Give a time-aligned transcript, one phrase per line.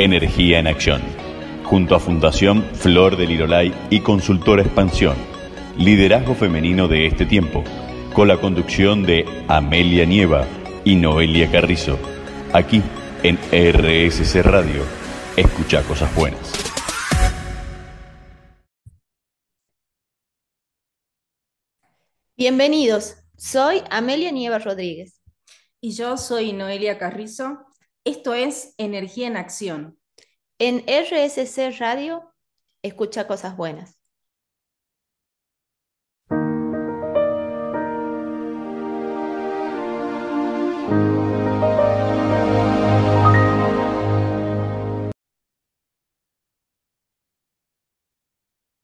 [0.00, 1.02] Energía en Acción,
[1.62, 5.14] junto a Fundación Flor del Lirolay y Consultora Expansión,
[5.76, 7.62] liderazgo femenino de este tiempo,
[8.14, 10.46] con la conducción de Amelia Nieva
[10.86, 11.98] y Noelia Carrizo,
[12.54, 12.82] aquí
[13.22, 14.84] en RSC Radio.
[15.36, 16.50] Escucha cosas buenas.
[22.38, 25.20] Bienvenidos, soy Amelia Nieva Rodríguez.
[25.82, 27.66] Y yo soy Noelia Carrizo.
[28.10, 29.96] Esto es Energía en Acción.
[30.58, 32.34] En RSC Radio,
[32.82, 34.00] escucha cosas buenas.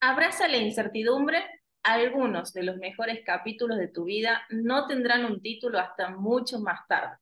[0.01, 1.39] Abraza la incertidumbre.
[1.83, 6.87] Algunos de los mejores capítulos de tu vida no tendrán un título hasta mucho más
[6.87, 7.17] tarde.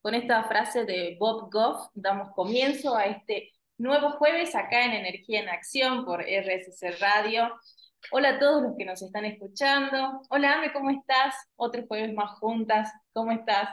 [0.00, 5.40] Con esta frase de Bob Goff damos comienzo a este nuevo jueves acá en Energía
[5.40, 7.52] en Acción por RSC Radio.
[8.12, 10.22] Hola a todos los que nos están escuchando.
[10.30, 11.34] Hola Ame, ¿cómo estás?
[11.56, 12.92] Otro jueves más juntas.
[13.12, 13.70] ¿Cómo estás?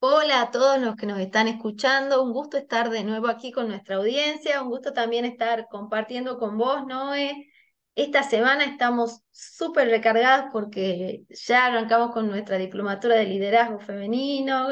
[0.00, 2.24] Hola a todos los que nos están escuchando.
[2.24, 4.60] Un gusto estar de nuevo aquí con nuestra audiencia.
[4.60, 7.51] Un gusto también estar compartiendo con vos, Noé.
[7.94, 14.68] Esta semana estamos súper recargadas porque ya arrancamos con nuestra diplomatura de liderazgo femenino.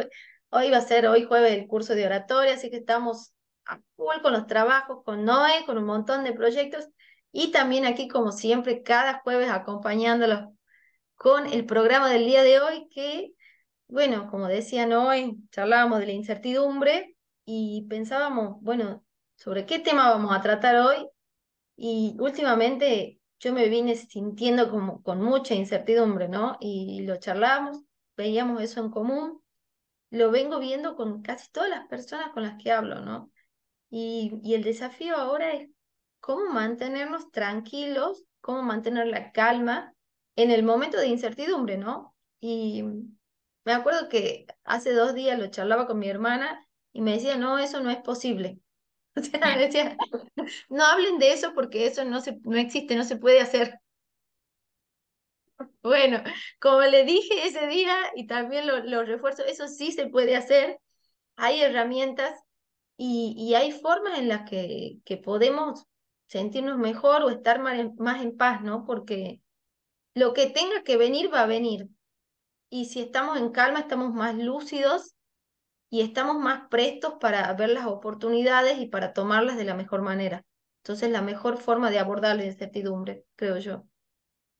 [0.48, 3.34] Hoy va a ser hoy jueves el curso de oratoria, así que estamos
[3.66, 6.88] a full con los trabajos, con Noé, con un montón de proyectos
[7.30, 10.48] y también aquí, como siempre, cada jueves acompañándolos
[11.14, 13.32] con el programa del día de hoy que,
[13.86, 19.04] bueno, como decía Noé, charlábamos de la incertidumbre y pensábamos, bueno,
[19.36, 21.06] sobre qué tema vamos a tratar hoy
[21.82, 26.58] y últimamente yo me vine sintiendo como con mucha incertidumbre, ¿no?
[26.60, 27.82] Y lo charlábamos,
[28.18, 29.42] veíamos eso en común,
[30.10, 33.32] lo vengo viendo con casi todas las personas con las que hablo, ¿no?
[33.88, 35.70] Y, y el desafío ahora es
[36.20, 39.94] cómo mantenernos tranquilos, cómo mantener la calma
[40.36, 42.14] en el momento de incertidumbre, ¿no?
[42.40, 42.84] Y
[43.64, 47.58] me acuerdo que hace dos días lo charlaba con mi hermana y me decía, no,
[47.58, 48.60] eso no es posible.
[49.16, 49.96] O sea,
[50.68, 53.80] no hablen de eso porque eso no, se, no existe, no se puede hacer.
[55.82, 56.22] Bueno,
[56.60, 60.80] como le dije ese día y también lo, lo refuerzo, eso sí se puede hacer.
[61.36, 62.38] Hay herramientas
[62.96, 65.84] y, y hay formas en las que, que podemos
[66.26, 68.84] sentirnos mejor o estar más más en paz, ¿no?
[68.86, 69.40] Porque
[70.14, 71.88] lo que tenga que venir va a venir.
[72.70, 75.14] Y si estamos en calma, estamos más lúcidos
[75.90, 80.44] y estamos más prestos para ver las oportunidades y para tomarlas de la mejor manera.
[80.82, 83.84] Entonces, la mejor forma de abordar la incertidumbre, creo yo.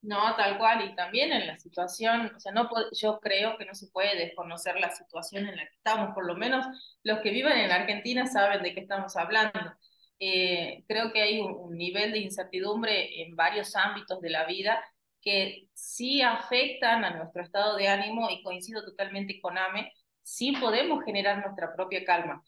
[0.03, 3.75] No, tal cual, y también en la situación, o sea, no yo creo que no
[3.75, 6.67] se puede desconocer la situación en la que estamos, por lo menos
[7.03, 9.75] los que viven en Argentina saben de qué estamos hablando.
[10.19, 14.83] Eh, creo que hay un, un, nivel de incertidumbre en varios ámbitos de la vida
[15.21, 19.93] que sí afectan a nuestro estado de ánimo y coincido totalmente con Ame,
[20.23, 22.43] sí podemos generar nuestra propia calma.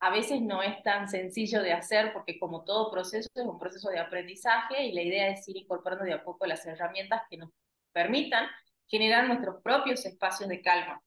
[0.00, 3.90] A veces no es tan sencillo de hacer porque como todo proceso es un proceso
[3.90, 7.50] de aprendizaje y la idea es ir incorporando de a poco las herramientas que nos
[7.92, 8.46] permitan
[8.86, 11.02] generar nuestros propios espacios de calma.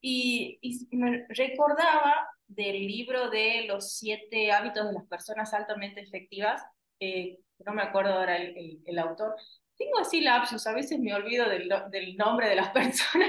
[0.00, 6.62] Y, y me recordaba del libro de los siete hábitos de las personas altamente efectivas,
[6.98, 9.36] eh, no me acuerdo ahora el, el, el, autor,
[9.76, 13.28] tengo así lapsus, a veces me olvido del, del nombre de las personas.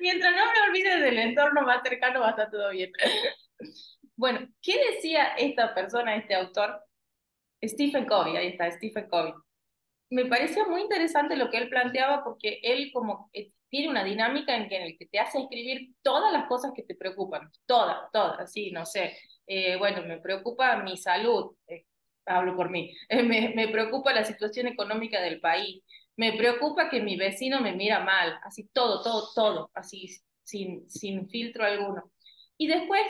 [0.00, 2.92] Mientras no me olvide del entorno más cercano, va a estar todo bien.
[4.16, 6.80] Bueno, ¿qué decía esta persona, este autor?
[7.62, 9.32] Stephen Covey, ahí está, Stephen Covey.
[10.10, 13.30] Me parecía muy interesante lo que él planteaba porque él como
[13.68, 16.82] tiene una dinámica en, que, en el que te hace escribir todas las cosas que
[16.82, 19.16] te preocupan, todas, todas, sí, no sé.
[19.46, 21.84] Eh, bueno, me preocupa mi salud, eh,
[22.26, 25.82] hablo por mí, me, me preocupa la situación económica del país,
[26.18, 30.08] me preocupa que mi vecino me mira mal, así todo, todo, todo, así
[30.42, 32.10] sin, sin filtro alguno.
[32.58, 33.02] Y después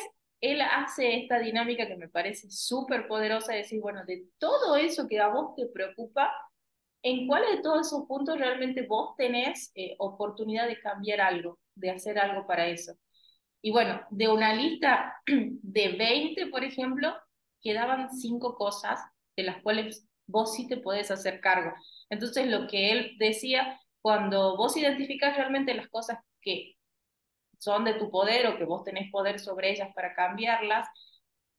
[0.42, 5.08] él hace esta dinámica que me parece súper poderosa de decir, bueno, de todo eso
[5.08, 6.30] que a vos te preocupa,
[7.02, 11.90] ¿en cuáles de todos esos puntos realmente vos tenés eh, oportunidad de cambiar algo, de
[11.90, 12.92] hacer algo para eso?
[13.62, 17.14] Y bueno, de una lista de 20, por ejemplo,
[17.62, 19.00] quedaban cinco cosas
[19.34, 21.72] de las cuales vos sí te podés hacer cargo.
[22.10, 26.76] Entonces, lo que él decía, cuando vos identificas realmente las cosas que
[27.58, 30.88] son de tu poder o que vos tenés poder sobre ellas para cambiarlas,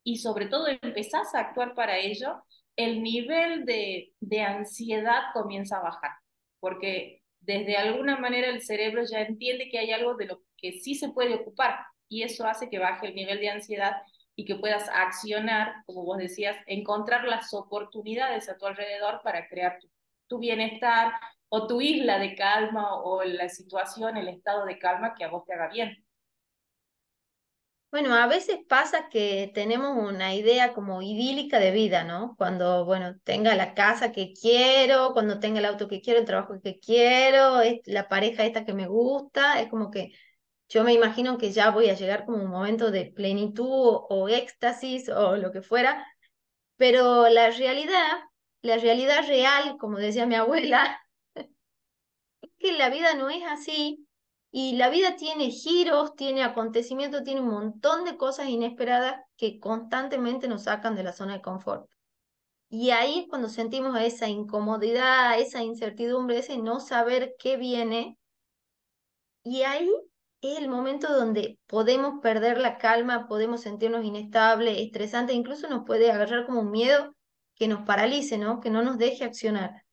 [0.03, 2.43] y sobre todo empezás a actuar para ello,
[2.75, 6.11] el nivel de, de ansiedad comienza a bajar,
[6.59, 10.95] porque desde alguna manera el cerebro ya entiende que hay algo de lo que sí
[10.95, 13.97] se puede ocupar, y eso hace que baje el nivel de ansiedad
[14.35, 19.79] y que puedas accionar, como vos decías, encontrar las oportunidades a tu alrededor para crear
[19.79, 19.89] tu,
[20.29, 21.11] tu bienestar
[21.49, 25.43] o tu isla de calma o la situación, el estado de calma que a vos
[25.45, 26.05] te haga bien.
[27.91, 32.35] Bueno, a veces pasa que tenemos una idea como idílica de vida, ¿no?
[32.37, 36.61] Cuando, bueno, tenga la casa que quiero, cuando tenga el auto que quiero, el trabajo
[36.61, 40.11] que quiero, la pareja esta que me gusta, es como que
[40.69, 45.09] yo me imagino que ya voy a llegar como un momento de plenitud o, éxtasis
[45.09, 46.05] o lo que fuera,
[46.77, 48.19] pero la realidad,
[48.61, 50.99] la realidad real, como decía mi abuela,
[51.35, 51.45] es
[52.59, 54.05] que la vida no es así
[54.51, 60.47] y la vida tiene giros, tiene acontecimientos, tiene un montón de cosas inesperadas que constantemente
[60.47, 61.89] nos sacan de la zona de confort.
[62.69, 68.17] Y ahí es cuando sentimos esa incomodidad, esa incertidumbre, ese no saber qué viene.
[69.43, 69.89] Y ahí
[70.41, 76.11] es el momento donde podemos perder la calma, podemos sentirnos inestables, estresantes, incluso nos puede
[76.11, 77.15] agarrar como un miedo
[77.59, 78.61] que nos paralice, ¿no?
[78.61, 79.85] Que no nos deje accionar.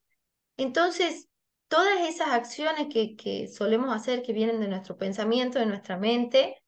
[0.56, 1.28] Entonces,
[1.68, 6.62] todas esas acciones que, que solemos hacer, que vienen de nuestro pensamiento, de nuestra mente,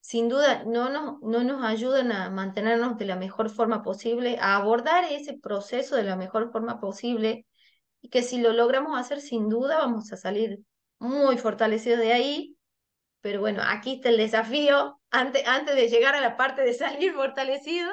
[0.00, 4.56] sin duda no nos, no nos ayudan a mantenernos de la mejor forma posible, a
[4.56, 7.44] abordar ese proceso de la mejor forma posible,
[8.00, 10.60] y que si lo logramos hacer, sin duda vamos a salir
[11.00, 12.56] muy fortalecidos de ahí.
[13.20, 17.12] Pero bueno, aquí está el desafío, antes, antes de llegar a la parte de salir
[17.12, 17.90] fortalecido,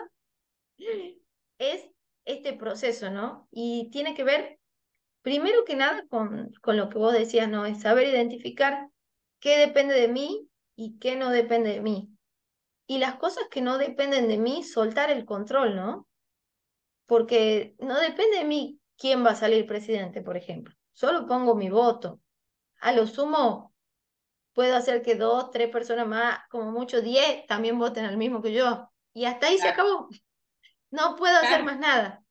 [1.57, 1.89] es
[2.25, 3.47] este proceso, ¿no?
[3.51, 4.59] Y tiene que ver
[5.25, 7.65] Primero que nada, con, con lo que vos decías, ¿no?
[7.65, 8.91] Es saber identificar
[9.39, 12.11] qué depende de mí y qué no depende de mí.
[12.85, 16.07] Y las cosas que no dependen de mí, soltar el control, ¿no?
[17.07, 20.75] Porque no depende de mí quién va a salir presidente, por ejemplo.
[20.93, 22.21] Solo pongo mi voto.
[22.79, 23.73] A lo sumo,
[24.53, 28.53] puedo hacer que dos, tres personas más, como mucho diez, también voten al mismo que
[28.53, 28.91] yo.
[29.11, 30.07] Y hasta ahí se acabó.
[30.95, 32.23] No puedo hacer más nada.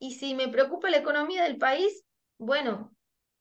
[0.00, 2.04] Y si me preocupa la economía del país,
[2.38, 2.92] bueno,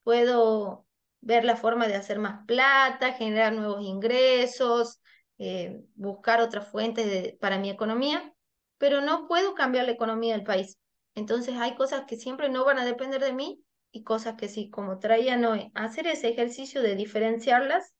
[0.03, 0.85] puedo
[1.21, 5.01] ver la forma de hacer más plata, generar nuevos ingresos,
[5.39, 8.33] eh, buscar otras fuentes para mi economía,
[8.77, 10.77] pero no puedo cambiar la economía del país.
[11.15, 14.69] Entonces hay cosas que siempre no van a depender de mí y cosas que sí,
[14.69, 17.95] como traía Noé, hacer ese ejercicio de diferenciarlas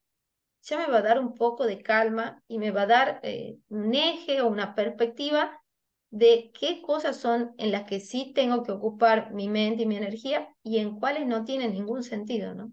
[0.62, 3.58] ya me va a dar un poco de calma y me va a dar eh,
[3.70, 5.59] un eje o una perspectiva
[6.12, 9.98] de qué cosas son en las que sí tengo que ocupar mi mente y mi
[9.98, 12.72] energía y en cuáles no tienen ningún sentido, ¿no?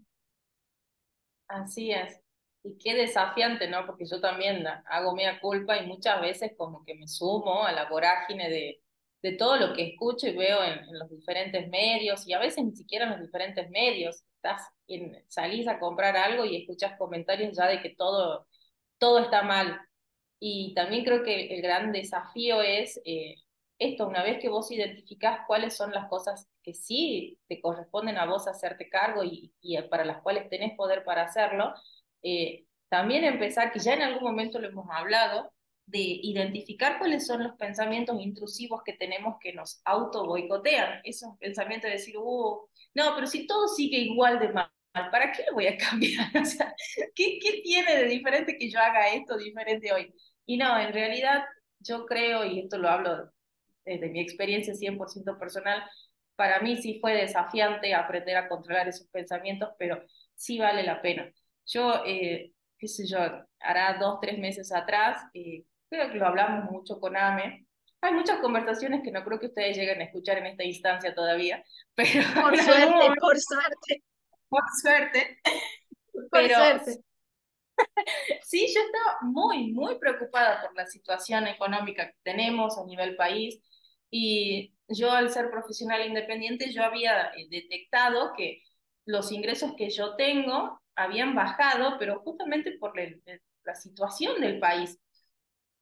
[1.49, 2.21] Así es.
[2.63, 3.87] Y qué desafiante, ¿no?
[3.87, 7.89] Porque yo también hago mea culpa y muchas veces como que me sumo a la
[7.89, 8.81] vorágine de,
[9.23, 12.77] de todo lo que escucho y veo en, los diferentes medios y a veces ni
[12.77, 14.25] siquiera en los diferentes medios.
[14.37, 18.47] Estás en, salís a comprar algo y escuchas comentarios ya de que todo,
[18.99, 19.81] todo está mal.
[20.39, 23.37] Y también creo que el gran desafío es eh,
[23.79, 28.27] esto, una vez que vos identificás cuáles son las cosas que sí te corresponden a
[28.27, 31.75] vos hacerte cargo y, y para las cuales tenés poder para hacerlo,
[32.23, 35.53] eh, también empezar, que ya en algún momento lo hemos hablado,
[35.87, 41.01] de identificar cuáles son los pensamientos intrusivos que tenemos que nos auto boicotean.
[41.05, 44.71] Esos pensamientos de decir, uh, no, pero si todo sigue igual de mal,
[45.11, 46.27] ¿para qué lo voy a cambiar?
[46.43, 46.75] O sea,
[47.15, 50.13] ¿qué, ¿qué tiene de diferente que yo haga esto diferente hoy?
[50.47, 51.45] Y no, en realidad
[51.81, 53.31] yo creo, y esto lo hablo
[53.85, 55.83] desde mi experiencia 100% personal,
[56.37, 60.03] para mí sí fue desafiante aprender a controlar esos pensamientos, pero
[60.35, 61.31] sí vale la pena.
[61.67, 63.19] Yo, eh, qué sé yo,
[63.61, 67.67] hará dos, tres meses atrás, eh, creo que lo hablamos mucho con Ame.
[68.03, 71.65] Hay muchas conversaciones que no creo que ustedes lleguen a escuchar en esta instancia todavía,
[71.95, 72.23] pero...
[72.35, 74.05] Por suerte, por suerte.
[74.49, 75.39] Por suerte.
[76.31, 77.03] Por suerte.
[78.43, 83.61] sí, yo estaba muy, muy preocupada por la situación económica que tenemos a nivel país
[84.11, 88.63] y yo al ser profesional independiente yo había eh, detectado que
[89.05, 92.95] los ingresos que yo tengo habían bajado, pero justamente por
[93.65, 94.99] la situación del país.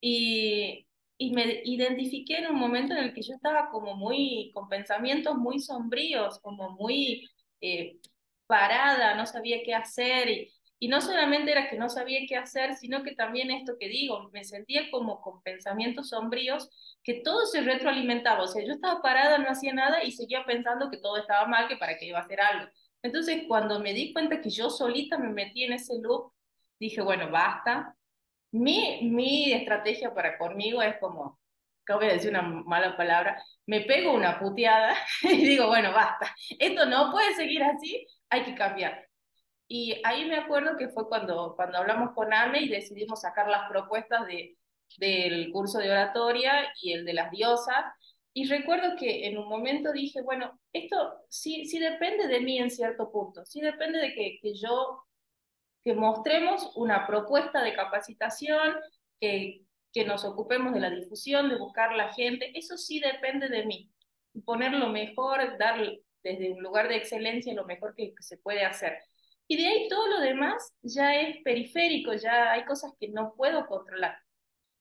[0.00, 0.86] Y,
[1.18, 5.36] y me identifiqué en un momento en el que yo estaba como muy, con pensamientos
[5.36, 7.28] muy sombríos, como muy
[7.60, 7.98] eh,
[8.46, 10.28] parada, no sabía qué hacer.
[10.30, 13.88] Y, y no solamente era que no sabía qué hacer, sino que también esto que
[13.88, 16.68] digo, me sentía como con pensamientos sombríos,
[17.02, 18.42] que todo se retroalimentaba.
[18.42, 21.68] O sea, yo estaba parada, no hacía nada y seguía pensando que todo estaba mal,
[21.68, 22.70] que para qué iba a hacer algo.
[23.02, 26.32] Entonces, cuando me di cuenta que yo solita me metí en ese loop,
[26.78, 27.96] dije, bueno, basta.
[28.52, 31.40] Mi, mi estrategia para conmigo es como,
[31.82, 36.34] acabo de decir una mala palabra, me pego una puteada y digo, bueno, basta.
[36.58, 39.06] Esto no puede seguir así, hay que cambiar.
[39.68, 43.68] Y ahí me acuerdo que fue cuando, cuando hablamos con AME y decidimos sacar las
[43.70, 44.56] propuestas de
[44.98, 47.84] del curso de oratoria y el de las diosas.
[48.32, 50.96] Y recuerdo que en un momento dije, bueno, esto
[51.28, 55.04] sí, sí depende de mí en cierto punto, sí depende de que, que yo,
[55.84, 58.74] que mostremos una propuesta de capacitación,
[59.20, 59.62] que,
[59.92, 63.90] que nos ocupemos de la difusión, de buscar la gente, eso sí depende de mí.
[64.44, 65.80] Poner lo mejor, dar
[66.24, 68.98] desde un lugar de excelencia lo mejor que, que se puede hacer.
[69.46, 73.66] Y de ahí todo lo demás ya es periférico, ya hay cosas que no puedo
[73.66, 74.18] controlar.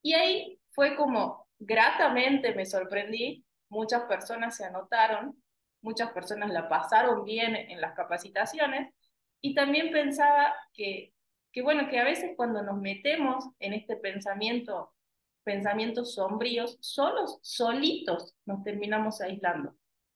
[0.01, 5.41] Y ahí fue como gratamente me sorprendí, muchas personas se anotaron,
[5.81, 8.93] muchas personas la pasaron bien en las capacitaciones
[9.41, 11.13] y también pensaba que,
[11.51, 14.93] que bueno, que a veces cuando nos metemos en este pensamiento,
[15.43, 19.75] pensamientos sombríos, solos, solitos nos terminamos aislando,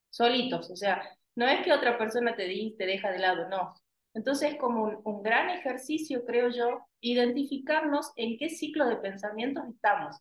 [0.09, 1.01] solitos, o sea,
[1.37, 3.75] no es que otra persona te, te deja de lado, no.
[4.15, 10.17] Entonces es como un, gran ejercicio, creo yo, identificarnos en qué ciclo de pensamientos estamos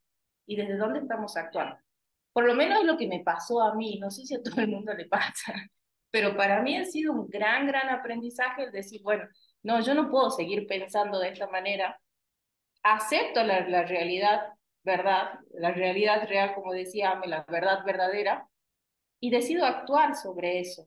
[0.46, 1.78] y desde dónde estamos actuando.
[2.35, 4.61] Por lo menos es lo que me pasó a mí, no sé si a todo
[4.61, 5.54] el mundo le pasa,
[6.11, 9.25] pero para mí ha sido un gran, gran aprendizaje el decir, bueno,
[9.62, 11.99] no, yo no puedo seguir pensando de esta manera,
[12.82, 14.49] acepto la, la realidad,
[14.85, 18.46] verdad, la realidad real, como decía la verdad verdadera,
[19.18, 20.87] y decido actuar sobre eso.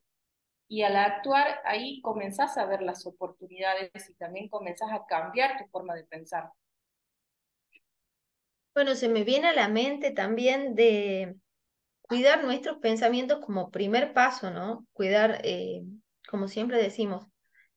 [0.70, 5.66] Y al actuar ahí comenzás a ver las oportunidades y también comenzás a cambiar tu
[5.72, 6.52] forma de pensar.
[8.76, 11.36] Bueno, se me viene a la mente también de
[12.04, 14.86] cuidar nuestros pensamientos como primer paso, ¿no?
[14.94, 15.82] Cuidar, eh,
[16.30, 17.26] como siempre decimos,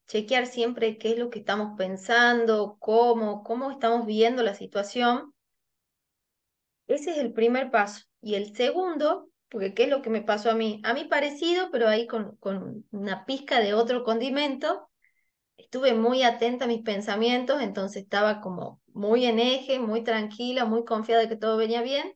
[0.06, 5.34] chequear siempre qué es lo que estamos pensando, cómo, cómo estamos viendo la situación.
[6.86, 8.04] Ese es el primer paso.
[8.20, 11.68] Y el segundo, porque qué es lo que me pasó a mí, a mí parecido,
[11.70, 14.88] pero ahí con, con una pizca de otro condimento,
[15.58, 20.86] estuve muy atenta a mis pensamientos, entonces estaba como muy en eje, muy tranquila, muy
[20.86, 22.14] confiada de que todo venía bien,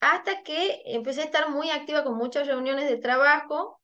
[0.00, 3.78] hasta que empecé a estar muy activa con muchas reuniones de trabajo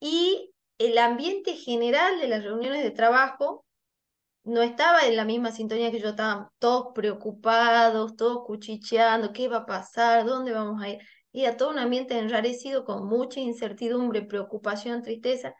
[0.00, 3.64] y el ambiente general de las reuniones de trabajo
[4.42, 9.58] no estaba en la misma sintonía que yo, estaban todos preocupados, todos cuchicheando, qué va
[9.58, 10.98] a pasar, dónde vamos a ir.
[11.34, 15.56] Y a todo un ambiente enrarecido con mucha incertidumbre, preocupación, tristeza.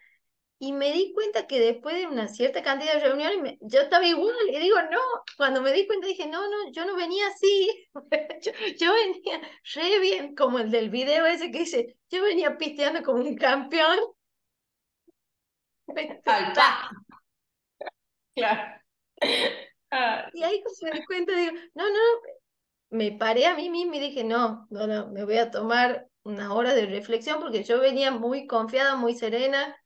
[0.61, 4.37] Y me di cuenta que después de una cierta cantidad de reuniones, yo estaba igual.
[4.51, 5.01] Y digo, no,
[5.37, 7.89] cuando me di cuenta dije, no, no, yo no venía así.
[8.79, 9.41] yo, venía
[9.75, 13.99] re bien, como el del video ese que dice, yo venía pisteando como un campeón.
[18.37, 18.81] Claro.
[20.35, 21.99] Y ahí cuando me di cuenta, digo, no, no,
[22.95, 26.51] me paré a mí misma y dije, no, no, no, me voy a tomar unas
[26.51, 29.77] horas de reflexión porque yo venía muy confiada, muy serena,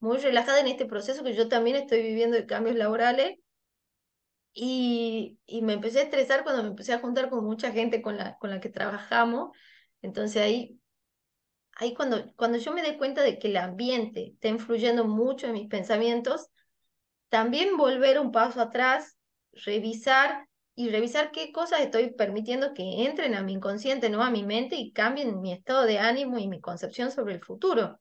[0.00, 3.38] muy relajada en este proceso que yo también estoy viviendo de cambios laborales.
[4.52, 8.16] Y, y me empecé a estresar cuando me empecé a juntar con mucha gente con
[8.16, 9.56] la, con la que trabajamos.
[10.02, 10.80] Entonces ahí,
[11.74, 15.52] ahí cuando, cuando yo me di cuenta de que el ambiente está influyendo mucho en
[15.52, 16.48] mis pensamientos,
[17.28, 19.16] también volver un paso atrás,
[19.52, 24.44] revisar y revisar qué cosas estoy permitiendo que entren a mi inconsciente, no a mi
[24.44, 27.98] mente y cambien mi estado de ánimo y mi concepción sobre el futuro.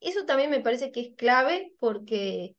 [0.00, 2.56] Eso también me parece que es clave porque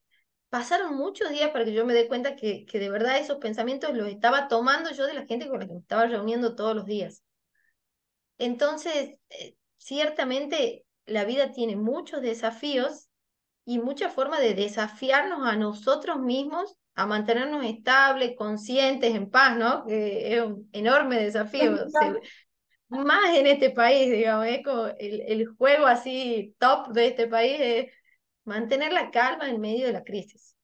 [0.50, 3.96] pasaron muchos días para que yo me dé cuenta que, que de verdad esos pensamientos
[3.96, 6.86] los estaba tomando yo de la gente con la que me estaba reuniendo todos los
[6.86, 7.24] días.
[8.38, 13.10] Entonces, eh, ciertamente la vida tiene muchos desafíos
[13.66, 19.86] y muchas formas de desafiarnos a nosotros mismos a mantenernos estables, conscientes, en paz, ¿no?
[19.86, 21.72] Que es un enorme desafío
[22.90, 27.58] más en este país, digamos, es como el, el juego así top de este país
[27.60, 27.94] es
[28.46, 30.56] mantener la calma en medio de la crisis.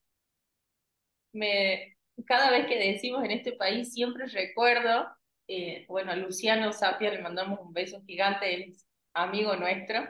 [1.32, 5.06] Me, cada vez que decimos en este país siempre recuerdo,
[5.46, 10.06] eh, bueno, a Luciano Sapia le mandamos un beso gigante, él es amigo nuestro,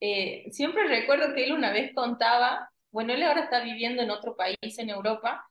[0.00, 4.36] eh, siempre recuerdo que él una vez contaba, bueno, él ahora está viviendo en otro
[4.36, 5.48] país en Europa,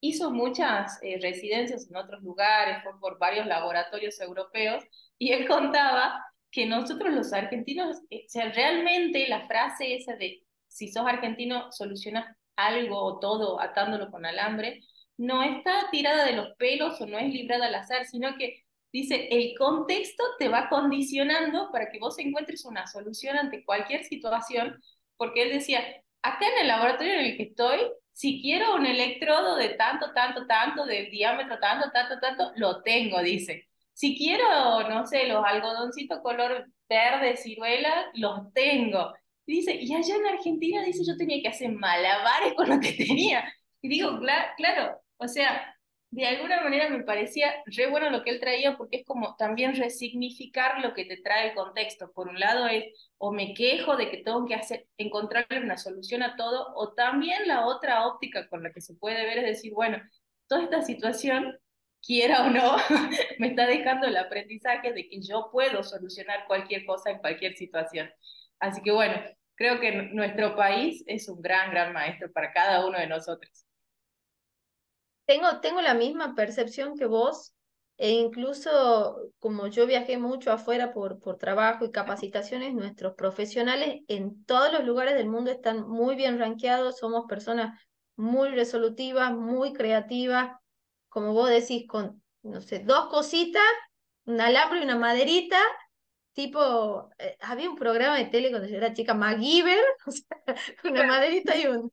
[0.00, 4.84] hizo muchas eh, residencias en otros lugares, fue por varios laboratorios europeos,
[5.18, 10.42] y él contaba que nosotros los argentinos, eh, o sea, realmente la frase esa de
[10.68, 14.80] si sos argentino solucionas algo o todo atándolo con alambre,
[15.16, 19.28] no está tirada de los pelos o no es librada al azar, sino que dice,
[19.30, 24.80] el contexto te va condicionando para que vos encuentres una solución ante cualquier situación,
[25.16, 25.80] porque él decía,
[26.22, 27.80] acá en el laboratorio en el que estoy,
[28.20, 33.22] si quiero un electrodo de tanto, tanto, tanto, de diámetro tanto, tanto, tanto, lo tengo,
[33.22, 33.66] dice.
[33.94, 39.14] Si quiero, no sé, los algodoncitos color verde, ciruela, los tengo.
[39.46, 43.50] dice, y allá en Argentina, dice, yo tenía que hacer malabares con lo que tenía.
[43.80, 44.20] Y digo,
[44.58, 45.74] claro, o sea,
[46.10, 49.76] de alguna manera me parecía re bueno lo que él traía porque es como también
[49.76, 52.12] resignificar lo que te trae el contexto.
[52.12, 52.84] Por un lado es
[53.18, 57.46] o me quejo de que tengo que hacer, encontrarle una solución a todo, o también
[57.46, 59.98] la otra óptica con la que se puede ver es decir, bueno,
[60.48, 61.56] toda esta situación,
[62.02, 62.76] quiera o no,
[63.38, 68.10] me está dejando el aprendizaje de que yo puedo solucionar cualquier cosa en cualquier situación.
[68.58, 69.14] Así que bueno,
[69.54, 73.69] creo que nuestro país es un gran, gran maestro para cada uno de nosotros.
[75.30, 77.54] Tengo, tengo la misma percepción que vos,
[77.98, 84.44] e incluso como yo viajé mucho afuera por, por trabajo y capacitaciones, nuestros profesionales en
[84.44, 87.80] todos los lugares del mundo están muy bien rankeados, somos personas
[88.16, 90.50] muy resolutivas, muy creativas,
[91.08, 93.62] como vos decís, con, no sé, dos cositas,
[94.24, 95.60] un alambre y una maderita,
[96.32, 101.06] tipo, eh, había un programa de tele cuando yo era chica, MacGyver, o sea, una
[101.06, 101.88] maderita y un,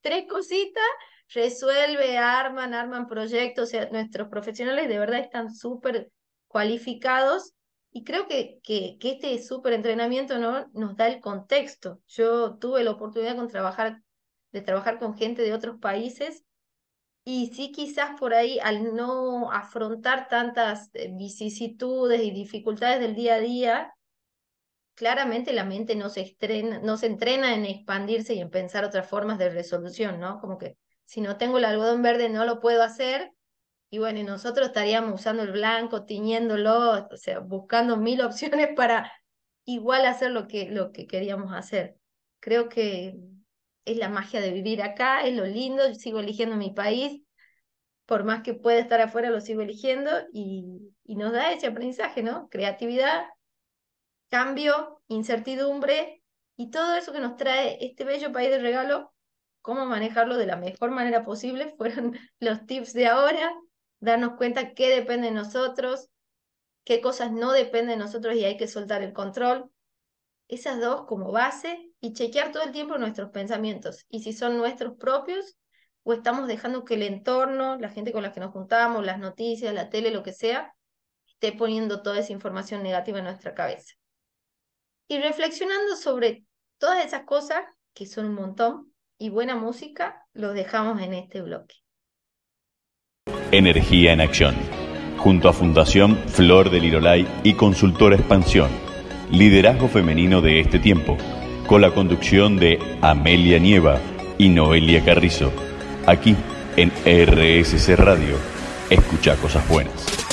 [0.00, 0.84] tres cositas,
[1.28, 6.10] resuelve, arman, arman proyectos, o sea, nuestros profesionales de verdad están súper
[6.46, 7.52] cualificados
[7.90, 10.66] y creo que, que, este súper entrenamiento ¿no?
[10.74, 12.00] nos da el contexto.
[12.06, 14.02] Yo tuve la oportunidad con trabajar,
[14.52, 16.44] de trabajar con gente de otros países
[17.24, 23.34] y sí quizás por ahí al no afrontar tantas eh, vicisitudes y dificultades del día
[23.34, 23.94] a día,
[24.94, 29.08] claramente la mente no se, estrena, no se entrena en expandirse y en pensar otras
[29.08, 30.40] formas de resolución, ¿no?
[30.40, 33.32] Como que si no tengo el algodón verde no lo puedo hacer.
[33.88, 39.12] Y bueno, nosotros estaríamos usando el blanco, tiñéndolo, o sea, buscando mil opciones para
[39.64, 41.96] igual hacer lo que, lo que queríamos hacer.
[42.40, 43.16] Creo que
[43.84, 47.22] es la magia de vivir acá, es lo lindo, sigo eligiendo mi país,
[48.04, 52.22] por más que pueda estar afuera, lo sigo eligiendo y, y nos da ese aprendizaje,
[52.22, 52.48] ¿no?
[52.48, 53.26] Creatividad,
[54.28, 56.22] cambio, incertidumbre
[56.56, 59.15] y todo eso que nos trae este bello país de regalo
[59.66, 63.52] cómo manejarlo de la mejor manera posible fueron los tips de ahora,
[63.98, 66.08] darnos cuenta qué depende de nosotros,
[66.84, 69.68] qué cosas no dependen de nosotros y hay que soltar el control.
[70.46, 74.96] Esas dos como base y chequear todo el tiempo nuestros pensamientos y si son nuestros
[74.96, 75.56] propios
[76.04, 79.74] o estamos dejando que el entorno, la gente con la que nos juntamos, las noticias,
[79.74, 80.72] la tele, lo que sea,
[81.26, 83.94] esté poniendo toda esa información negativa en nuestra cabeza.
[85.08, 86.44] Y reflexionando sobre
[86.78, 91.76] todas esas cosas, que son un montón, y buena música, los dejamos en este bloque.
[93.50, 94.54] Energía en acción.
[95.18, 98.70] Junto a Fundación Flor del Irolay y Consultora Expansión.
[99.30, 101.16] Liderazgo femenino de este tiempo.
[101.66, 103.98] Con la conducción de Amelia Nieva
[104.38, 105.52] y Noelia Carrizo.
[106.06, 106.36] Aquí
[106.76, 108.36] en RSC Radio.
[108.90, 110.25] Escucha cosas buenas.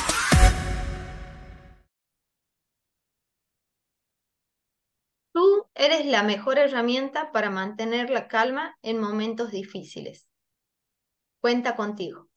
[6.13, 10.27] La mejor herramienta para mantener la calma en momentos difíciles.
[11.41, 12.29] Cuenta contigo.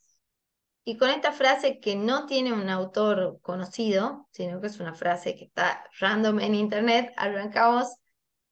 [0.82, 5.36] Y con esta frase que no tiene un autor conocido, sino que es una frase
[5.36, 7.88] que está random en internet, arrancamos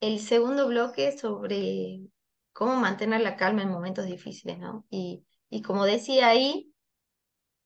[0.01, 2.03] el segundo bloque sobre
[2.53, 4.85] cómo mantener la calma en momentos difíciles, ¿no?
[4.91, 6.71] Y, y como decía ahí,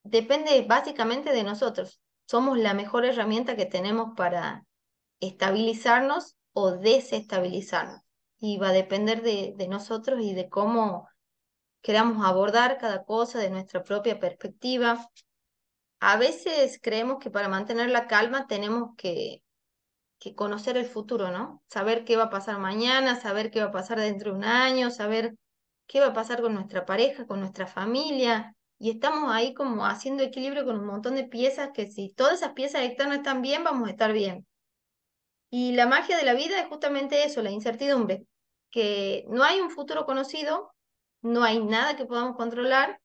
[0.04, 2.00] depende básicamente de nosotros.
[2.24, 4.64] Somos la mejor herramienta que tenemos para
[5.18, 8.00] estabilizarnos o desestabilizarnos.
[8.40, 11.08] Y va a depender de, nosotros y de cómo
[11.82, 15.08] queramos abordar cada cosa de nuestra propia perspectiva.
[16.00, 19.42] A veces creemos que para mantener la calma tenemos que,
[20.34, 21.62] conocer el futuro, ¿no?
[21.68, 24.90] Saber qué va a pasar mañana, saber qué va a pasar dentro de un año,
[24.90, 25.34] saber
[25.86, 28.54] qué va a pasar con nuestra pareja, con nuestra familia.
[28.78, 32.52] Y estamos ahí como haciendo equilibrio con un montón de piezas que si todas esas
[32.52, 34.46] piezas están bien, vamos a estar bien.
[35.50, 38.26] Y la magia de la vida es justamente eso, la incertidumbre,
[38.70, 40.72] que no hay un futuro conocido,
[41.22, 43.00] no hay nada que podamos controlar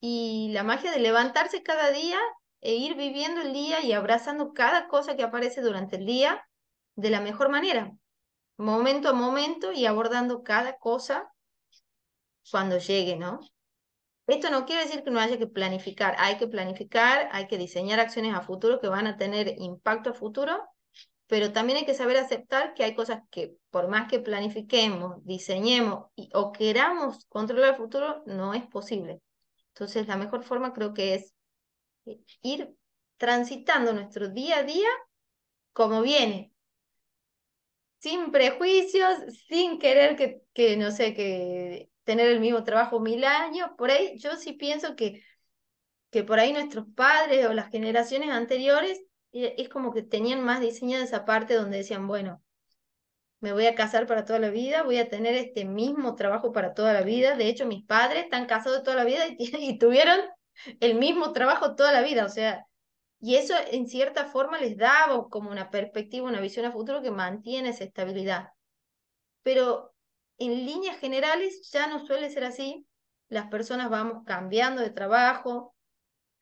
[0.00, 2.18] y la magia de levantarse cada día
[2.60, 6.44] e ir viviendo el día y abrazando cada cosa que aparece durante el día
[6.96, 7.92] de la mejor manera,
[8.56, 11.32] momento a momento y abordando cada cosa
[12.50, 13.40] cuando llegue, ¿no?
[14.26, 18.00] Esto no quiere decir que no haya que planificar, hay que planificar, hay que diseñar
[18.00, 20.62] acciones a futuro que van a tener impacto a futuro,
[21.32, 26.10] pero también hay que saber aceptar que hay cosas que por más que planifiquemos, diseñemos
[26.34, 29.22] o queramos controlar el futuro, no es posible.
[29.68, 31.34] Entonces, la mejor forma creo que es
[32.04, 32.76] eh, ir
[33.16, 34.90] transitando nuestro día a día
[35.72, 36.52] como viene,
[37.96, 39.16] sin prejuicios,
[39.48, 43.70] sin querer que, que, no sé, que tener el mismo trabajo mil años.
[43.78, 45.24] Por ahí yo sí pienso que,
[46.10, 51.04] que por ahí nuestros padres o las generaciones anteriores es como que tenían más diseñada
[51.04, 52.42] esa parte donde decían, bueno,
[53.40, 56.74] me voy a casar para toda la vida, voy a tener este mismo trabajo para
[56.74, 57.34] toda la vida.
[57.36, 60.20] De hecho, mis padres están casados toda la vida y, tuvieron
[60.78, 62.66] el mismo trabajo toda la vida, o sea,
[63.18, 67.10] y eso en cierta forma les da como una perspectiva, una visión a futuro que
[67.10, 68.50] mantiene esa estabilidad.
[69.42, 69.92] Pero
[70.38, 72.86] en líneas generales ya no suele ser así,
[73.28, 75.74] las personas vamos cambiando de trabajo,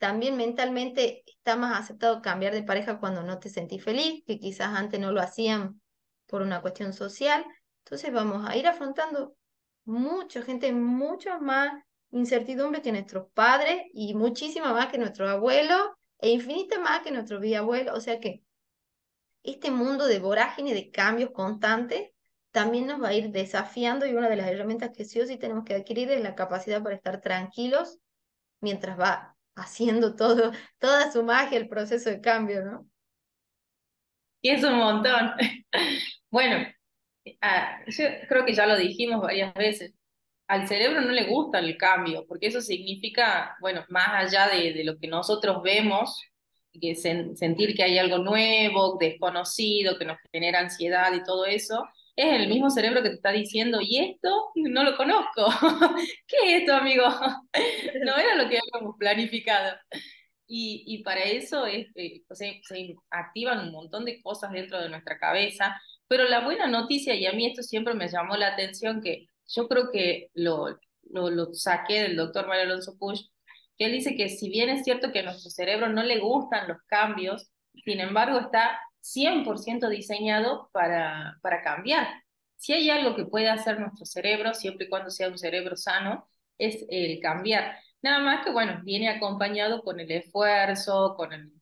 [0.01, 4.69] también mentalmente está más aceptado cambiar de pareja cuando no te sentís feliz, que quizás
[4.75, 5.83] antes no lo hacían
[6.27, 7.45] por una cuestión social.
[7.85, 9.37] Entonces vamos a ir afrontando
[9.85, 16.31] mucha gente, mucho más incertidumbre que nuestros padres y muchísima más que nuestros abuelos e
[16.31, 17.95] infinita más que nuestros bisabuelos.
[17.95, 18.43] O sea que
[19.43, 22.11] este mundo de vorágine, de cambios constantes,
[22.53, 25.37] también nos va a ir desafiando y una de las herramientas que sí o sí
[25.37, 27.99] tenemos que adquirir es la capacidad para estar tranquilos
[28.61, 29.30] mientras va
[29.61, 32.87] haciendo todo, toda su magia el proceso de cambio, ¿no?
[34.43, 35.33] Y es un montón.
[36.33, 36.65] Bueno,
[37.41, 39.95] ah, yo creo que ya lo dijimos varias veces.
[40.47, 44.97] Al cerebro no le gusta el cambio, porque eso significa, bueno, más allá de, lo
[44.99, 46.23] que nosotros vemos,
[46.81, 51.85] que sentir que hay algo nuevo, desconocido, que nos genera ansiedad y todo eso,
[52.21, 54.51] es el mismo cerebro que te está diciendo, ¿y esto?
[54.55, 55.47] No lo conozco.
[56.27, 57.05] ¿Qué es esto, amigo?
[58.05, 59.77] no era lo que habíamos planificado.
[60.47, 64.89] Y, y para eso es, eh, se, se activan un montón de cosas dentro de
[64.89, 69.01] nuestra cabeza, pero la buena noticia, y a mí esto siempre me llamó la atención,
[69.01, 73.23] que yo creo que lo, lo, saqué del doctor Mario Alonso Push,
[73.79, 76.69] que él dice que si bien es cierto que a nuestro cerebro no le gustan
[76.69, 77.51] los cambios,
[77.85, 82.07] sin embargo está 100% diseñado para, para cambiar.
[82.57, 86.29] Si hay algo que puede hacer nuestro cerebro, siempre y cuando sea un cerebro sano,
[86.59, 87.77] es el cambiar.
[88.03, 91.53] Nada más que, bueno, viene acompañado con el esfuerzo, con, el,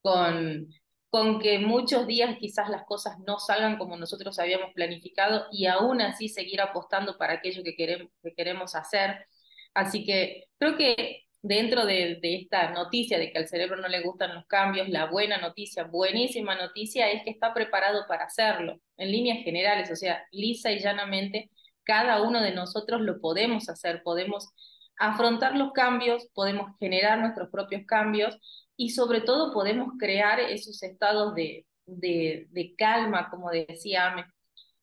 [0.00, 0.68] con,
[1.10, 6.00] con que muchos días quizás las cosas no salgan como nosotros habíamos planificado y aún
[6.02, 9.26] así seguir apostando para aquello que queremos, que queremos hacer.
[9.74, 14.34] Así que creo que dentro de, esta noticia de que al cerebro no le gustan
[14.34, 19.42] los cambios, la buena noticia, buenísima noticia es que está preparado para hacerlo, en líneas
[19.42, 21.50] generales, o sea, lisa y llanamente,
[21.84, 24.50] cada uno de nosotros lo podemos hacer, podemos
[24.98, 28.36] afrontar los cambios, podemos generar nuestros propios cambios
[28.76, 34.26] y sobre todo podemos crear esos estados de, de, calma, como decía Ame.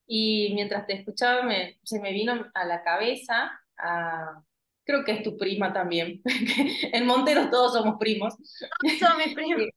[0.08, 1.48] Y mientras te escuchaba,
[1.84, 4.42] se me vino a la cabeza a
[4.86, 6.22] creo que es tu prima también.
[6.94, 8.36] en Monteros todos somos primos.
[8.82, 9.70] Todos somos primos.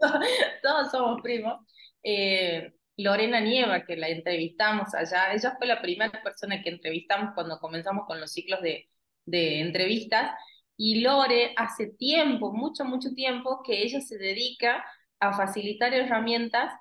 [0.62, 1.60] todos somos primos.
[2.02, 7.58] Eh, Lorena Nieva, que la entrevistamos allá, ella fue la primera persona que entrevistamos cuando
[7.58, 8.88] comenzamos con los ciclos de,
[9.26, 10.32] de entrevistas.
[10.76, 14.84] Y Lore hace tiempo, mucho, mucho tiempo, que ella se dedica
[15.18, 16.72] a facilitar herramientas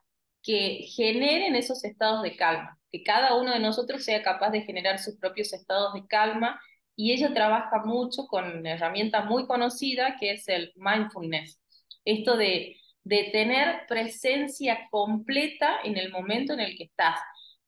[0.41, 5.00] que generen esos estados de calma, que cada uno de nosotros sea capaz de generar
[5.00, 6.60] sus propios estados de calma
[7.00, 11.58] y ella trabaja mucho con una herramienta muy conocida que es el mindfulness.
[12.04, 17.18] Esto de, de tener presencia completa en el momento en el que estás.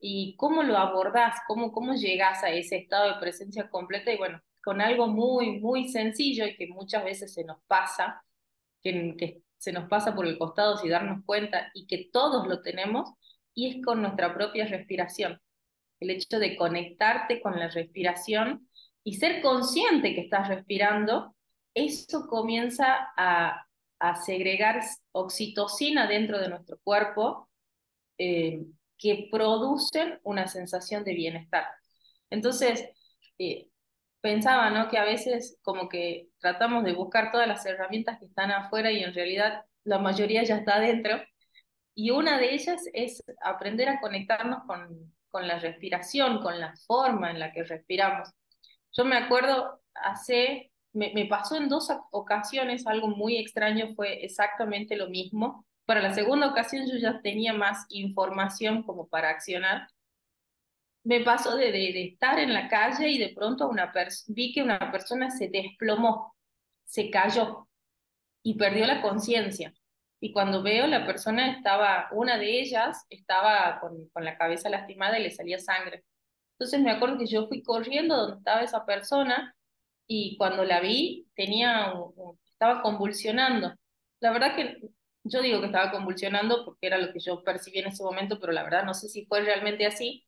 [0.01, 1.37] ¿Y cómo lo abordás?
[1.47, 4.11] ¿Cómo, cómo llegas a ese estado de presencia completa?
[4.11, 8.21] Y bueno, con algo muy, muy sencillo y que muchas veces se nos pasa,
[8.83, 12.61] que, que se nos pasa por el costado sin darnos cuenta y que todos lo
[12.61, 13.09] tenemos,
[13.53, 15.39] y es con nuestra propia respiración.
[16.01, 18.67] El hecho de conectarte con la respiración
[19.03, 21.35] y ser consciente que estás respirando,
[21.73, 23.65] eso comienza a,
[24.25, 27.47] segregar oxitocina dentro de nuestro cuerpo
[28.17, 28.65] eh,
[28.97, 31.65] que producen una sensación de bienestar.
[32.31, 32.89] Entonces,
[33.37, 33.69] eh,
[34.21, 34.89] pensaba ¿no?
[34.89, 39.03] que a veces como que tratamos de buscar todas las herramientas que están afuera y
[39.03, 41.21] en realidad la mayoría ya está adentro.
[41.93, 47.31] Y una de ellas es aprender a conectarnos con, con la respiración, con la forma
[47.31, 48.29] en la que respiramos.
[48.93, 54.95] Yo me acuerdo, hace, me, me pasó en dos ocasiones algo muy extraño, fue exactamente
[54.95, 55.65] lo mismo.
[55.85, 59.87] Para la segunda ocasión yo ya tenía más información como para accionar.
[61.03, 63.91] Me pasó de, de, estar en la calle y de pronto una
[64.27, 66.35] vi que una persona se desplomó,
[66.85, 67.67] se cayó
[68.43, 69.73] y perdió la conciencia.
[70.19, 75.17] Y cuando veo la persona estaba, una de ellas estaba con, con la cabeza lastimada
[75.17, 76.03] y le salía sangre.
[76.61, 79.55] Entonces me acuerdo que yo fui corriendo donde estaba esa persona
[80.05, 81.91] y cuando la vi tenía,
[82.51, 83.73] estaba convulsionando.
[84.19, 84.77] La verdad que
[85.23, 88.53] yo digo que estaba convulsionando porque era lo que yo percibí en ese momento, pero
[88.53, 90.23] la verdad no sé si fue realmente así,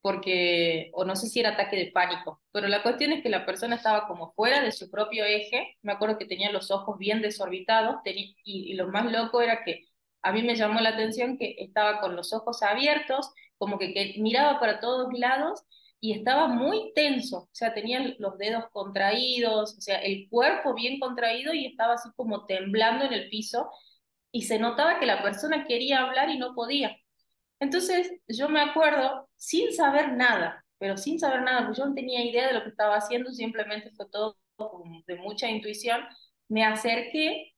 [0.00, 3.44] porque, o no sé si era ataque de pánico, pero la cuestión es que la
[3.44, 7.20] persona estaba como fuera de su propio eje, me acuerdo que tenía los ojos bien
[7.20, 9.84] desorbitados, y, y lo más loco era que
[10.22, 14.60] a mí me llamó la atención que estaba con los ojos abiertos como que, miraba
[14.60, 15.62] para todos lados
[16.00, 21.00] y estaba muy tenso, o sea, tenía los dedos contraídos, o sea, el cuerpo bien
[21.00, 23.70] contraído y estaba así como temblando en el piso
[24.32, 26.96] y se notaba que la persona quería hablar y no podía.
[27.60, 32.24] Entonces yo me acuerdo, sin saber nada, pero sin saber nada, porque yo no tenía
[32.24, 34.36] idea de lo que estaba haciendo, simplemente fue todo
[35.06, 36.00] de mucha intuición,
[36.48, 37.54] me acerqué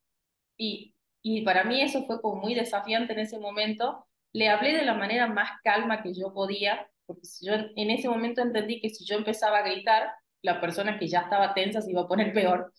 [0.56, 4.06] y, y para mí eso fue como muy desafiante en ese momento.
[4.32, 8.40] Le hablé de la manera más calma que yo podía, porque yo en ese momento
[8.42, 10.10] entendí que si yo empezaba a gritar,
[10.42, 12.72] la persona que ya estaba tensa se iba a poner peor.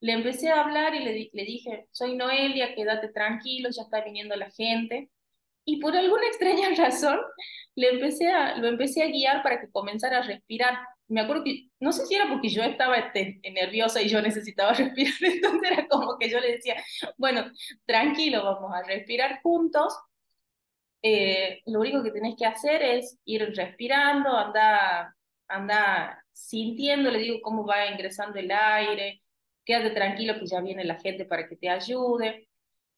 [0.00, 4.50] Le empecé a hablar y le, dije, soy Noelia, quédate tranquilo, ya está viniendo la
[4.50, 5.10] gente.
[5.64, 7.18] Y por alguna extraña razón,
[7.74, 10.78] le empecé a, lo empecé a guiar para que comenzara a respirar.
[11.08, 14.72] Me acuerdo que, no sé si era porque yo estaba este, nerviosa y yo necesitaba
[14.74, 16.76] respirar, entonces era como que yo le decía,
[17.16, 17.44] bueno,
[17.86, 19.94] tranquilo, vamos a respirar juntos.
[21.02, 25.14] Eh, lo único que tenés que hacer es ir respirando, anda,
[25.48, 29.22] anda sintiendo, le digo cómo va ingresando el aire,
[29.64, 32.48] quédate tranquilo que ya viene la gente para que te ayude.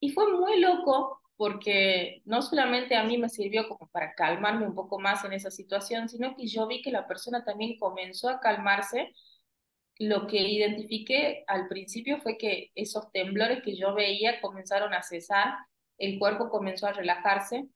[0.01, 4.75] Y fue muy loco porque no solamente a mí me sirvió como para calmarme un
[4.75, 8.41] poco más en esa situación, sino que yo vi que la persona también comenzó a
[8.41, 9.13] calmarse.
[9.99, 15.55] Lo que identifiqué al principio fue que esos temblores que yo veía comenzaron a cesar,
[15.99, 17.69] el cuerpo comenzó a relajarse.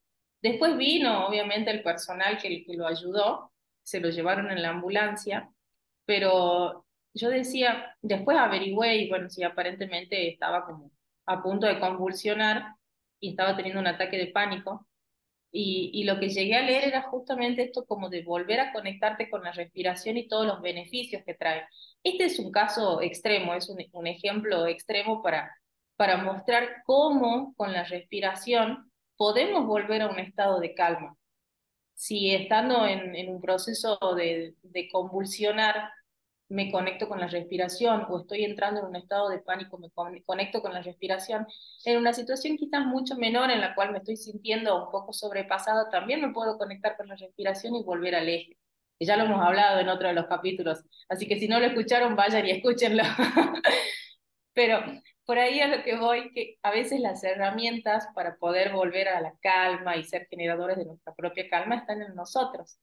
[0.43, 5.49] Después vino, obviamente, el personal que, lo ayudó, se lo llevaron en la ambulancia,
[6.05, 10.91] pero yo decía, después averigüé y bueno, sí, aparentemente estaba como
[11.25, 12.75] a punto de convulsionar,
[13.21, 14.85] y estaba teniendo un ataque de pánico.
[15.49, 19.29] Y, y, lo que llegué a leer era justamente esto como de volver a conectarte
[19.29, 21.65] con la respiración y todos los beneficios que trae.
[22.03, 25.55] Este es un caso extremo, es un, un ejemplo extremo para,
[25.95, 28.91] para mostrar cómo con la respiración
[29.23, 31.15] podemos volver a un estado de calma.
[31.93, 35.91] Si estando en, en un proceso de, de convulsionar
[36.49, 39.89] me conecto con la respiración o estoy entrando en un estado de pánico, me
[40.25, 41.47] conecto con la respiración,
[41.85, 45.89] en una situación quizás mucho menor en la cual me estoy sintiendo un poco sobrepasado,
[45.89, 48.57] también me puedo conectar con la respiración y volver al eje.
[48.99, 52.17] Ya lo hemos hablado en otro de los capítulos, así que si no lo escucharon,
[52.17, 53.03] vayan y escúchenlo.
[54.53, 54.83] Pero
[55.25, 59.21] por ahí a lo que voy, que a veces las herramientas para poder volver a
[59.21, 62.77] la calma y ser generadores de nuestra propia calma están en nosotros.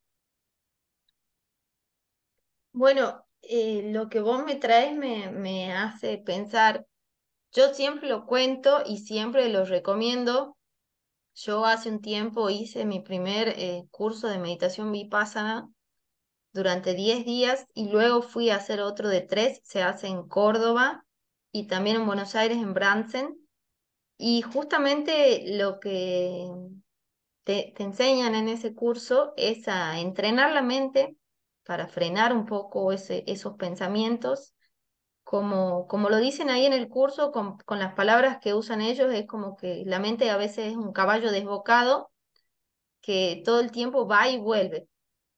[2.72, 6.86] Bueno, eh, lo que vos me traes me, me hace pensar,
[7.52, 10.56] yo siempre lo cuento y siempre lo recomiendo.
[11.34, 15.68] Yo hace un tiempo hice mi primer eh, curso de meditación vipassana
[16.52, 21.04] durante 10 días y luego fui a hacer otro de 3, se hace en Córdoba
[21.52, 23.36] y también en Buenos Aires, en Bransen.
[24.16, 26.46] Y justamente lo que
[27.44, 31.16] te, enseñan en ese curso es a entrenar la mente
[31.64, 34.54] para frenar un poco esos pensamientos.
[35.24, 39.12] Como, como lo dicen ahí en el curso, con, con las palabras que usan ellos,
[39.12, 42.10] es como que la mente a veces es un caballo desbocado
[43.00, 44.88] que todo el tiempo va y vuelve.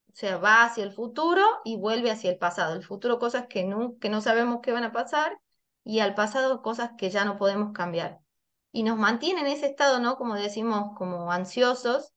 [0.09, 2.75] O sea, va hacia el futuro y vuelve hacia el pasado.
[2.75, 5.39] El futuro cosas que no, que no sabemos qué van a pasar
[5.83, 8.19] y al pasado cosas que ya no podemos cambiar.
[8.71, 10.17] Y nos mantiene en ese estado, ¿no?
[10.17, 12.13] Como decimos, como ansiosos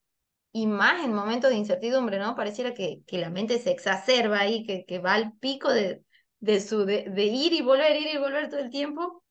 [0.53, 2.35] y más en momentos de incertidumbre, ¿no?
[2.35, 6.03] Pareciera que, que la mente se exacerba ahí, que, que va al pico de,
[6.41, 9.23] de, su, de, de ir y volver, ir y volver todo el tiempo.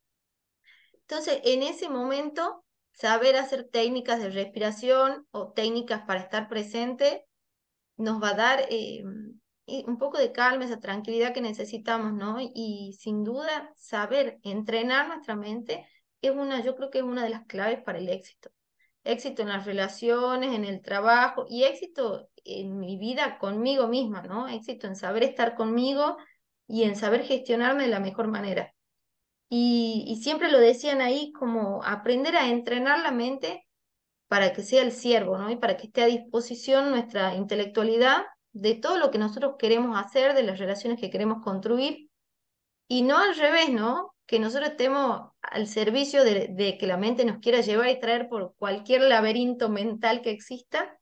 [1.02, 7.26] Entonces, en ese momento, saber hacer técnicas de respiración o técnicas para estar presente
[7.98, 9.04] nos va a dar eh,
[9.68, 12.38] un poco de calma, esa tranquilidad que necesitamos, ¿no?
[12.40, 15.88] Y sin duda, saber entrenar nuestra mente
[16.22, 18.50] es una, yo creo que es una de las claves para el éxito
[19.06, 24.48] éxito en las relaciones, en el trabajo y éxito en mi vida conmigo misma, ¿no?
[24.48, 26.18] Éxito en saber estar conmigo
[26.68, 28.74] y en saber gestionarme de la mejor manera.
[29.48, 33.68] Y, y siempre lo decían ahí como aprender a entrenar la mente
[34.28, 35.52] para que sea el siervo, ¿no?
[35.52, 38.24] Y para que esté a disposición nuestra intelectualidad
[38.56, 42.10] de todo lo que nosotros queremos hacer, de las relaciones que queremos construir,
[42.88, 44.16] y no al revés, ¿no?
[44.26, 48.56] que nosotros estemos al servicio de, que la mente nos quiera llevar y traer por
[48.56, 50.98] cualquier laberinto mental que exista,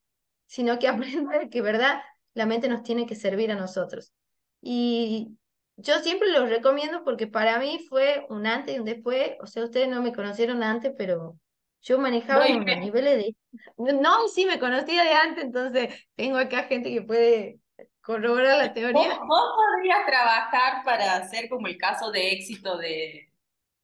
[0.45, 2.01] sino que aprenda que, ¿verdad?
[2.33, 4.13] La mente nos tiene que servir a nosotros.
[4.61, 5.37] Y
[5.77, 9.33] yo siempre lo recomiendo porque para mí fue un antes y un después.
[9.41, 11.37] O sea, ustedes no me conocieron antes, pero
[11.83, 13.35] yo manejaba unos niveles de...
[13.77, 17.59] No, sí, me conocía de antes, entonces tengo acá gente que puede
[18.01, 19.19] corroborar la teoría.
[19.19, 23.29] ¿Vos, podrías trabajar para hacer como el caso de éxito de,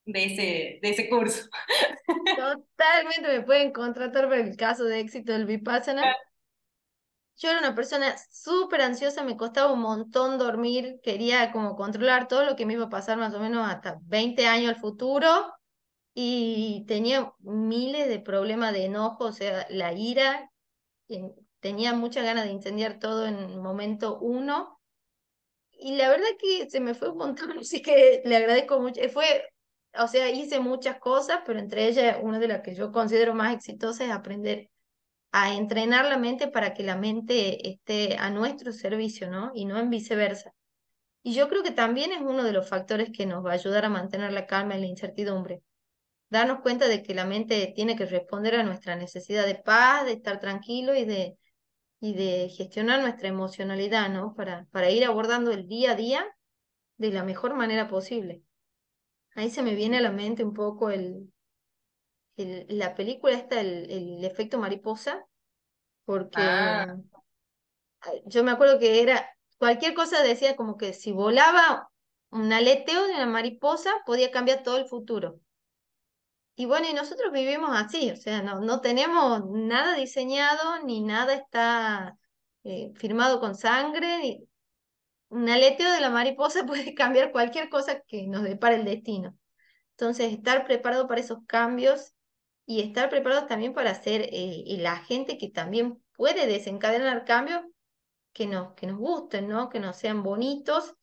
[0.06, 1.50] de, ese, de ese curso.
[2.38, 6.16] Totalmente me pueden contratar para el caso de éxito del Vipassana.
[7.36, 12.46] yo era una persona súper ansiosa, me costaba un montón dormir, quería como controlar todo
[12.46, 15.54] lo que me iba a pasar más o menos hasta 20 años al futuro
[16.14, 20.52] y tenía miles de problemas de enojo, o sea, la ira,
[21.60, 24.80] tenía muchas ganas de incendiar todo en momento uno.
[25.72, 29.02] Y la verdad que se me fue un montón, así que le agradezco mucho.
[29.10, 29.44] Fue,
[29.98, 33.54] o sea, hice muchas cosas, pero entre ellas una de las que yo considero más
[33.56, 34.70] exitosas es aprender
[35.32, 39.52] a entrenar la mente para que la mente esté a nuestro servicio, ¿no?
[39.54, 40.54] Y no en viceversa.
[41.24, 43.86] Y yo creo que también es uno de los factores que nos va a ayudar
[43.86, 45.62] a mantener la calma en la incertidumbre
[46.30, 50.14] darnos cuenta de que la mente tiene que responder a nuestra necesidad de paz, de
[50.14, 51.38] estar tranquilo y de,
[52.02, 54.36] y de gestionar nuestra emocionalidad, ¿no?
[54.36, 56.26] Para, para ir abordando el día a día
[56.98, 58.44] de la mejor manera posible.
[59.36, 61.32] Ahí se me viene a la mente un poco el,
[62.38, 65.26] el la película esta, el, el efecto mariposa,
[66.06, 66.86] porque
[68.02, 71.90] Ah, yo me acuerdo que era, cualquier cosa decía como que si volaba
[72.30, 75.40] un aleteo de una mariposa podía cambiar todo el futuro.
[76.60, 81.34] Y bueno, y nosotros vivimos así, o sea, no, no tenemos nada diseñado, ni nada
[81.34, 82.18] está
[82.66, 84.42] eh, firmado con sangre.
[85.30, 89.38] Un aleteo de la mariposa puede cambiar cualquier cosa que nos depare el destino.
[89.92, 92.14] Entonces, estar preparado para esos cambios
[92.66, 97.62] y estar preparado también para ser eh, el agente que también puede desencadenar cambios
[98.34, 99.70] que nos, que nos gusten, ¿no?
[99.70, 100.94] Que nos sean bonitos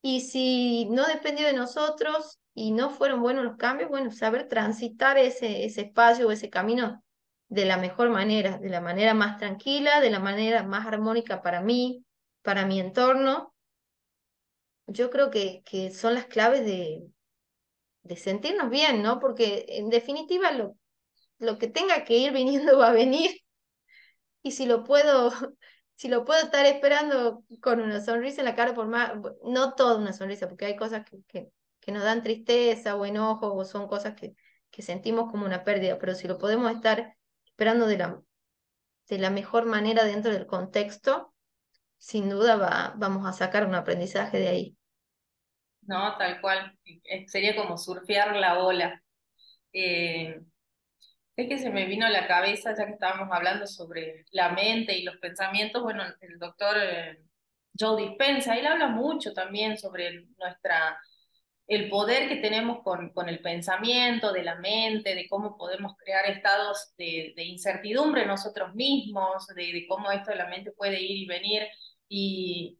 [0.00, 5.18] y si no dependió de nosotros y no fueron buenos los cambios, bueno, saber transitar
[5.18, 7.04] ese, ese espacio o ese camino
[7.48, 11.60] de la mejor manera, de la manera más tranquila, de la manera más armónica para
[11.60, 12.02] mí,
[12.40, 13.54] para mi entorno.
[14.86, 17.06] Yo creo que, que son las claves de,
[18.04, 19.20] de sentirnos bien, ¿no?
[19.20, 20.78] Porque en definitiva lo,
[21.38, 23.32] lo que tenga que ir viniendo va a venir
[24.42, 25.30] y si lo puedo,
[25.94, 29.12] si lo puedo estar esperando con una sonrisa en la cara, por más,
[29.44, 31.50] no toda una sonrisa, porque hay cosas que, que,
[31.86, 34.36] que nos dan tristeza o enojo, o son cosas que,
[34.70, 38.22] que sentimos como una pérdida, pero si lo podemos estar esperando de la,
[39.08, 41.34] de la mejor manera dentro del contexto,
[41.98, 44.78] sin duda va, vamos a sacar un aprendizaje de ahí.
[45.82, 46.76] no, tal cual.
[47.04, 49.02] Eh, Sería como surfear la ola.
[49.72, 50.40] Eh,
[51.36, 54.96] es que se me vino a la cabeza, ya que estábamos hablando sobre la mente
[54.98, 57.18] y los pensamientos, bueno, el doctor eh,
[57.78, 60.98] Joe Dispenza, él habla mucho también sobre nuestra,
[61.66, 66.26] el poder que tenemos con, con el pensamiento, de la mente, de cómo podemos crear
[66.26, 71.18] estados de, de incertidumbre nosotros mismos, de, de cómo esto de la mente puede ir
[71.18, 71.62] y venir.
[72.08, 72.78] Y,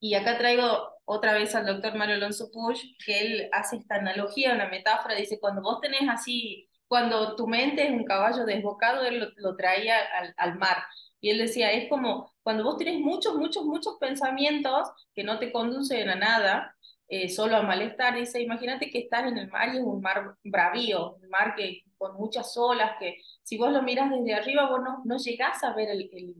[0.00, 0.66] y acá traigo
[1.04, 5.40] otra vez al doctor Mario Alonso Puig, que él hace esta analogía, una metáfora, dice,
[5.40, 9.96] cuando vos tenés así, cuando tu mente es un caballo desbocado, él lo, lo traía
[10.18, 10.78] al, al mar.
[11.20, 15.52] Y él decía, es como cuando vos tenés muchos, muchos, muchos pensamientos que no te
[15.52, 16.76] conducen a nada,
[17.12, 20.36] eh, solo a malestar, dice, imagínate que estás en el mar y es un mar
[20.44, 24.80] bravío, un mar que con muchas olas, que si vos lo miras desde arriba, vos
[24.82, 26.34] no, no llegás a ver el, el,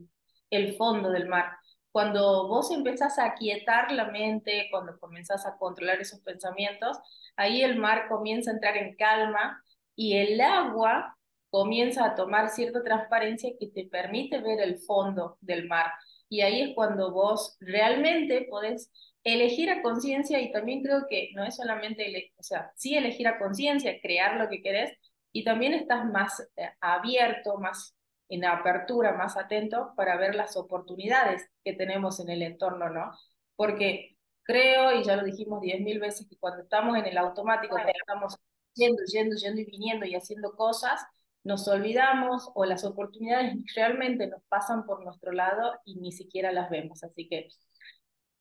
[0.49, 1.45] el fondo del mar
[1.93, 6.97] cuando vos empezás a aquietar la mente, cuando comenzás a controlar esos pensamientos,
[7.35, 9.63] ahí el mar comienza a entrar en calma
[9.95, 11.15] y el agua
[11.51, 15.85] comienza a tomar cierta transparencia que te permite ver el fondo del mar.
[16.29, 18.91] Y ahí es cuando vos realmente podés
[19.23, 23.39] elegir a conciencia y también creo que no es solamente, o sea, sí elegir a
[23.39, 24.97] conciencia, crear lo que querés
[25.31, 27.95] y también estás más eh, abierto, más
[28.29, 33.11] en apertura, más atento para ver las oportunidades que tenemos en el entorno, ¿no?
[33.55, 37.75] Porque creo, y ya lo dijimos diez mil veces, que cuando estamos en el automático,
[37.75, 38.37] cuando estamos
[38.73, 41.01] yendo, yendo, yendo y viniendo y haciendo cosas,
[41.43, 46.69] nos olvidamos o las oportunidades realmente nos pasan por nuestro lado y ni siquiera las
[46.69, 47.03] vemos.
[47.03, 47.49] Así que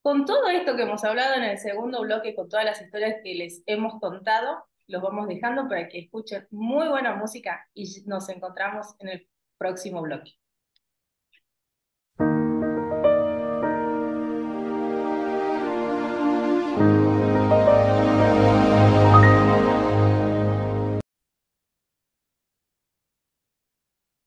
[0.02, 3.34] con todo esto que hemos hablado en el segundo bloque, con todas las historias que
[3.34, 8.96] les hemos contado, los vamos dejando para que escuchen muy buena música y nos encontramos
[8.98, 10.32] en el próximo bloque.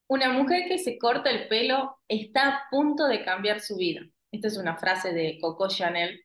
[0.07, 4.01] Una mujer que se corta el pelo está a punto de cambiar su vida.
[4.35, 6.21] Esta es una frase de Coco Chanel.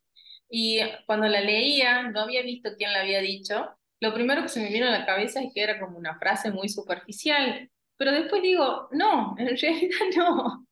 [0.48, 3.68] Y cuando la leía, no había visto quién la había dicho.
[4.00, 6.50] Lo primero que se me vino a la cabeza es que era como una frase
[6.50, 7.70] muy superficial.
[7.96, 10.66] Pero después digo, no, en realidad no.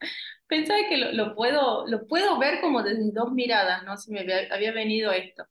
[0.49, 3.97] Pensaba que lo, puedo, lo puedo ver como desde dos miradas, ¿no?
[3.97, 5.45] Si me había, había venido esto.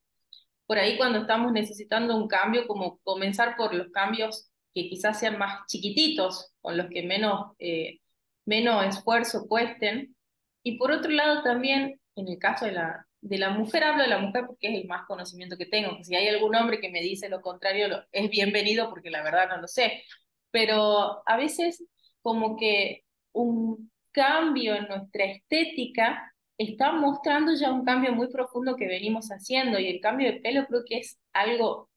[0.65, 5.38] Por ahí cuando estamos necesitando un cambio, como comenzar por los cambios que quizás sean
[5.38, 7.99] más chiquititos, con los que menos, eh,
[8.45, 10.16] menos esfuerzo cuesten,
[10.64, 14.10] Y por otro lado también, en el caso de la, de la mujer, hablo de
[14.10, 16.89] la mujer porque es el más conocimiento que tengo, que si hay algún hombre que
[16.89, 20.03] me dice lo contrario, es bienvenido porque la verdad no lo sé,
[20.51, 21.84] pero a veces
[22.22, 23.03] como que
[23.34, 29.80] un cambio en nuestra estética está mostrando ya un cambio muy profundo que venimos haciendo
[29.80, 31.89] y el cambio de pelo creo que es algo,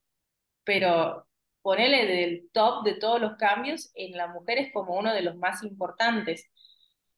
[0.65, 1.27] pero
[1.63, 5.37] ponele del top de todos los cambios, en la mujer es como uno de los
[5.37, 6.51] más importantes.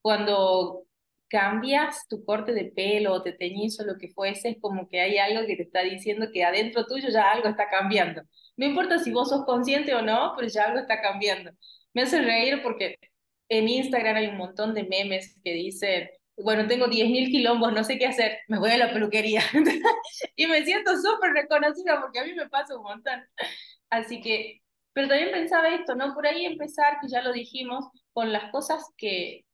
[0.01, 0.87] Cuando
[1.33, 5.01] cambias tu corte de pelo o te teñís o lo que fuese, es como que
[5.01, 8.23] hay algo que te está diciendo que adentro tuyo ya algo está cambiando.
[8.59, 11.51] No importa si vos sos consciente o no, pero ya algo está cambiando.
[11.95, 12.97] Me hace reír porque
[13.49, 17.99] en Instagram hay un montón de memes que dicen, bueno, tengo 10.000 quilombos, no sé
[17.99, 19.43] qué hacer, me voy a la peluquería.
[20.37, 23.25] y me siento súper reconocida porque a mí me pasa un montón.
[23.89, 24.61] Así que,
[24.93, 26.13] pero también pensaba esto, ¿no?
[26.13, 29.47] Por ahí empezar, que ya lo dijimos, con las cosas que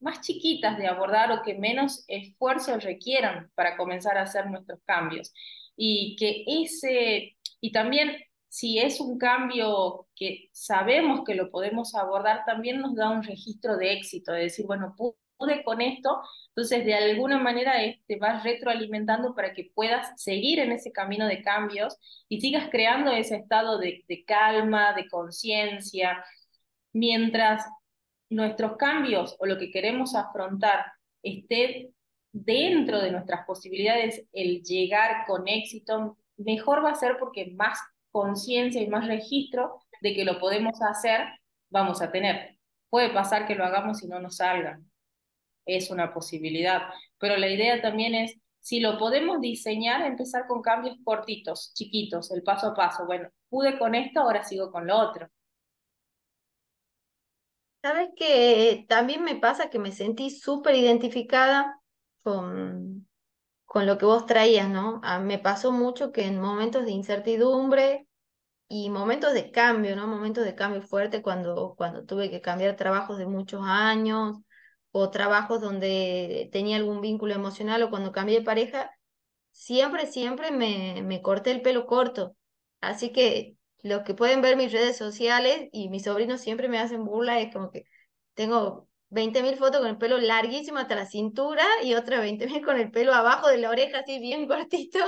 [0.00, 5.32] más chiquitas de abordar o que menos esfuerzo requieran para comenzar a hacer nuestros cambios.
[5.76, 8.16] Y que ese, y también
[8.48, 13.76] si es un cambio que sabemos que lo podemos abordar, también nos da un registro
[13.76, 17.74] de éxito, de decir, bueno, pude con esto, entonces de alguna manera
[18.06, 21.96] te vas retroalimentando para que puedas seguir en ese camino de cambios
[22.28, 26.24] y sigas creando ese estado de, de calma, de conciencia,
[26.92, 27.64] mientras
[28.30, 30.86] nuestros cambios o lo que queremos afrontar
[31.22, 31.92] esté
[32.32, 37.78] dentro de nuestras posibilidades, el llegar con éxito, mejor va a ser porque más
[38.10, 41.20] conciencia y más registro de que lo podemos hacer,
[41.68, 42.56] vamos a tener.
[42.88, 44.80] Puede pasar que lo hagamos y no nos salga.
[45.66, 46.82] Es una posibilidad.
[47.18, 52.42] Pero la idea también es, si lo podemos diseñar, empezar con cambios cortitos, chiquitos, el
[52.42, 53.06] paso a paso.
[53.06, 55.28] Bueno, pude con esto, ahora sigo con lo otro.
[57.82, 61.80] Sabes que también me pasa que me sentí súper identificada
[62.22, 63.08] con,
[63.66, 65.00] con lo que vos traías, ¿no?
[65.04, 68.08] Ah, me pasó mucho que en momentos de incertidumbre
[68.68, 70.06] y momentos de cambio, ¿no?
[70.08, 74.38] Momentos de cambio fuerte cuando, cuando tuve que cambiar trabajos de muchos años
[74.92, 78.90] o trabajos donde tenía algún vínculo emocional o cuando cambié de pareja,
[79.52, 82.36] siempre, siempre me, me corté el pelo corto.
[82.80, 87.04] Así que los que pueden ver mis redes sociales y mis sobrinos siempre me hacen
[87.04, 87.84] burla, es como que
[88.34, 92.90] tengo 20.000 fotos con el pelo larguísimo hasta la cintura y otras 20.000 con el
[92.90, 95.00] pelo abajo de la oreja así bien cortito.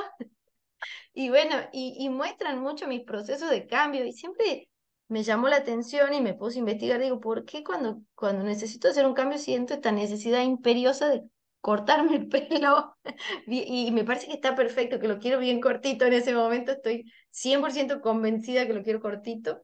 [1.15, 4.69] y bueno, y, y, muestran mucho mis procesos de cambio y siempre
[5.09, 8.89] me llamó la atención y me puse a investigar, digo, ¿por qué cuando, cuando necesito
[8.89, 11.23] hacer un cambio siento esta necesidad imperiosa de
[11.63, 12.97] cortarme el pelo
[13.49, 17.13] y me parece que está perfecto, que lo quiero bien cortito en ese momento, estoy
[17.33, 19.63] 100% convencida que lo quiero cortito.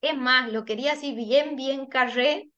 [0.00, 2.50] Es más, lo quería así bien, bien carré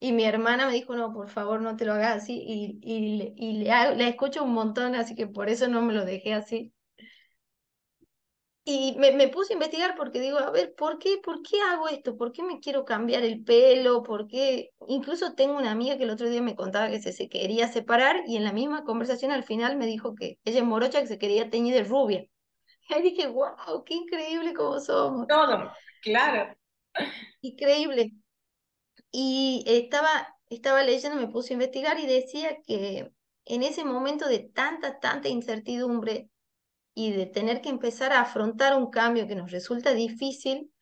[0.00, 3.34] y mi hermana me dijo, no, por favor, no te lo hagas así y, y,
[3.38, 6.73] y le, le escucho un montón, así que por eso no me lo dejé así.
[8.66, 11.86] Y me, me, puse a investigar porque digo, a ver, ¿por qué, ¿por qué hago
[11.88, 12.16] esto?
[12.16, 14.02] ¿Por qué me quiero cambiar el pelo?
[14.02, 14.70] ¿Por qué?
[14.88, 18.22] Incluso tengo una amiga que el otro día me contaba que se, se quería separar
[18.26, 21.18] y en la misma conversación al final me dijo que ella es morocha que se
[21.18, 22.24] quería teñir de rubia.
[22.98, 25.26] Y dije, wow, qué increíble como somos.
[25.26, 25.70] Todo,
[26.02, 26.56] claro.
[27.40, 28.12] Increíble.
[29.10, 33.10] Y estaba, estaba leyendo, me puse a investigar y decía que
[33.44, 36.30] en ese momento de tanta, tanta incertidumbre,
[36.94, 40.72] y de tener que empezar a afrontar un cambio que nos resulta difícil,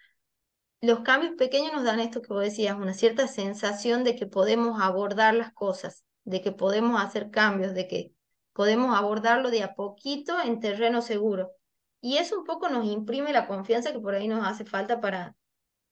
[0.81, 4.81] los cambios pequeños nos dan esto que vos decías, una cierta sensación de que podemos
[4.83, 8.13] abordar las cosas, de que podemos hacer cambios, de que
[8.53, 11.53] podemos abordarlo de a poquito en terreno seguro.
[12.01, 15.37] Y eso un poco nos imprime la confianza que por ahí nos hace falta para,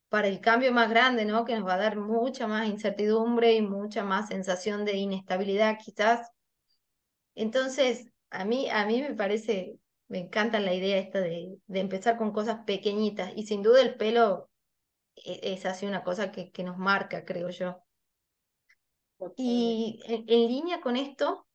[0.09, 1.45] para el cambio más grande, ¿no?
[1.45, 6.31] Que nos va a dar mucha más incertidumbre y mucha más sensación de inestabilidad quizás.
[7.37, 9.79] Entonces, a mí, a mí me parece
[10.11, 13.95] me encanta la idea esta de, de empezar con cosas pequeñitas y sin duda el
[13.97, 14.51] pelo
[15.15, 17.83] e, es, así una cosa que, que, nos marca, creo yo.
[19.37, 21.47] Y en, línea con esto,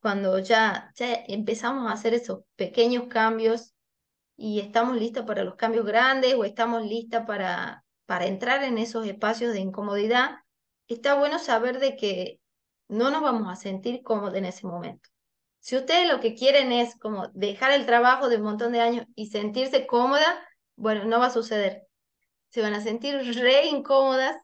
[0.00, 3.74] cuando ya, ya empezamos a hacer esos pequeños cambios
[4.36, 9.06] y estamos listos para los cambios grandes o estamos listas para, para entrar en esos
[9.06, 10.36] espacios de incomodidad,
[10.86, 12.40] está bueno saber de que
[12.88, 15.10] no nos vamos a sentir cómodos en ese momento.
[15.68, 19.06] Si ustedes lo que quieren es como dejar el trabajo de un montón de años
[19.14, 20.42] y sentirse cómoda,
[20.76, 21.86] bueno, no va a suceder.
[22.48, 24.38] Se van a sentir re incómodas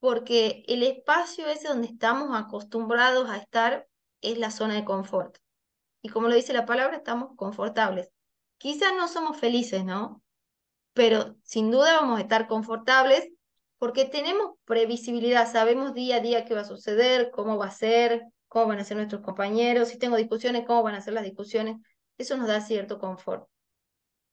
[0.00, 3.86] porque el espacio ese donde estamos acostumbrados a estar
[4.22, 5.36] es la zona de confort.
[6.00, 8.08] Y como lo dice la palabra, estamos confortables.
[8.56, 10.22] Quizás no somos felices, ¿no?
[10.94, 13.28] Pero sin duda vamos a estar confortables
[13.76, 18.22] porque tenemos previsibilidad, sabemos día a día qué va a suceder, cómo va a ser,
[18.56, 21.76] cómo van a ser nuestros compañeros, si tengo discusiones, cómo van a ser las discusiones.
[22.16, 23.46] Eso nos da cierto confort.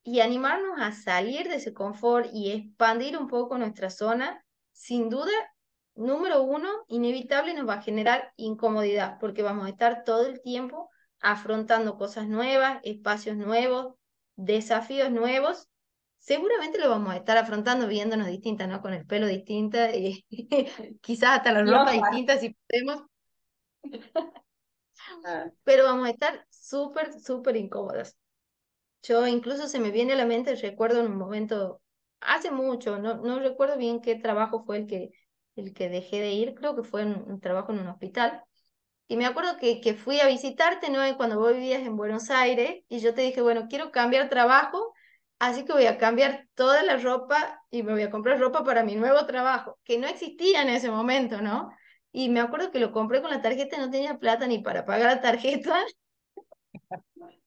[0.02, 5.34] Y animarnos a salir de ese confort y expandir un poco nuestra zona, sin duda,
[5.96, 10.90] número uno, inevitable nos va a generar incomodidad, porque vamos a estar todo el tiempo
[11.20, 13.96] afrontando cosas nuevas, espacios nuevos,
[14.38, 15.68] desafíos nuevos.
[16.20, 18.82] Seguramente lo vamos a estar afrontando viéndonos distintas, ¿no?
[18.82, 20.24] Con el pelo distinto y
[21.02, 23.04] quizás hasta la ropa distinta si podemos.
[25.26, 25.50] Ah.
[25.64, 28.18] Pero vamos a estar súper, súper incómodas.
[29.04, 31.82] Yo incluso se me viene a la mente, recuerdo en un momento,
[32.22, 35.12] hace mucho, no, no recuerdo bien qué trabajo fue el que,
[35.56, 38.44] el que dejé de ir, creo que fue un trabajo en un hospital.
[39.08, 41.00] Y me acuerdo que, que fui a visitarte, ¿no?
[41.18, 44.94] Cuando vos vivías en Buenos Aires, y yo te dije, bueno, quiero cambiar trabajo,
[45.40, 48.84] así que voy a cambiar toda la ropa y me voy a comprar ropa para
[48.84, 51.70] mi nuevo trabajo, que no existía en ese momento, ¿no?
[52.14, 55.16] Y me acuerdo que lo compré con la tarjeta no tenía plata ni para pagar
[55.16, 55.84] la tarjeta.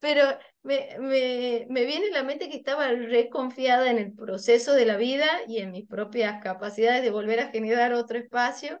[0.00, 0.22] Pero
[0.62, 5.26] me, me, me viene la mente que estaba reconfiada en el proceso de la vida
[5.46, 8.80] y en mis propias capacidades de volver a generar otro espacio.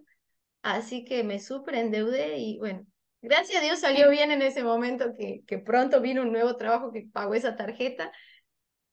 [0.62, 2.86] Así que me súper endeudé y bueno,
[3.22, 6.92] gracias a Dios salió bien en ese momento que, que pronto vino un nuevo trabajo
[6.92, 8.10] que pagó esa tarjeta.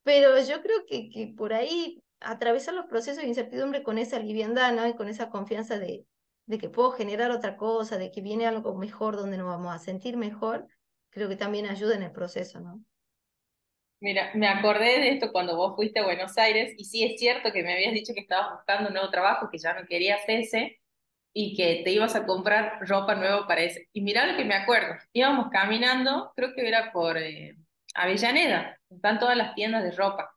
[0.03, 4.73] Pero yo creo que, que por ahí atravesar los procesos de incertidumbre con esa liviandad,
[4.73, 4.87] ¿no?
[4.87, 6.05] Y con esa confianza de,
[6.45, 9.79] de que puedo generar otra cosa, de que viene algo mejor donde nos vamos a
[9.79, 10.67] sentir mejor,
[11.09, 12.83] creo que también ayuda en el proceso, ¿no?
[13.99, 17.51] Mira, me acordé de esto cuando vos fuiste a Buenos Aires y sí es cierto
[17.51, 20.79] que me habías dicho que estabas buscando un nuevo trabajo, que ya no querías ese
[21.33, 23.89] y que te ibas a comprar ropa nueva para ese.
[23.93, 27.55] Y mira lo que me acuerdo, íbamos caminando, creo que era por eh,
[27.93, 30.35] Avellaneda, están todas las tiendas de ropa.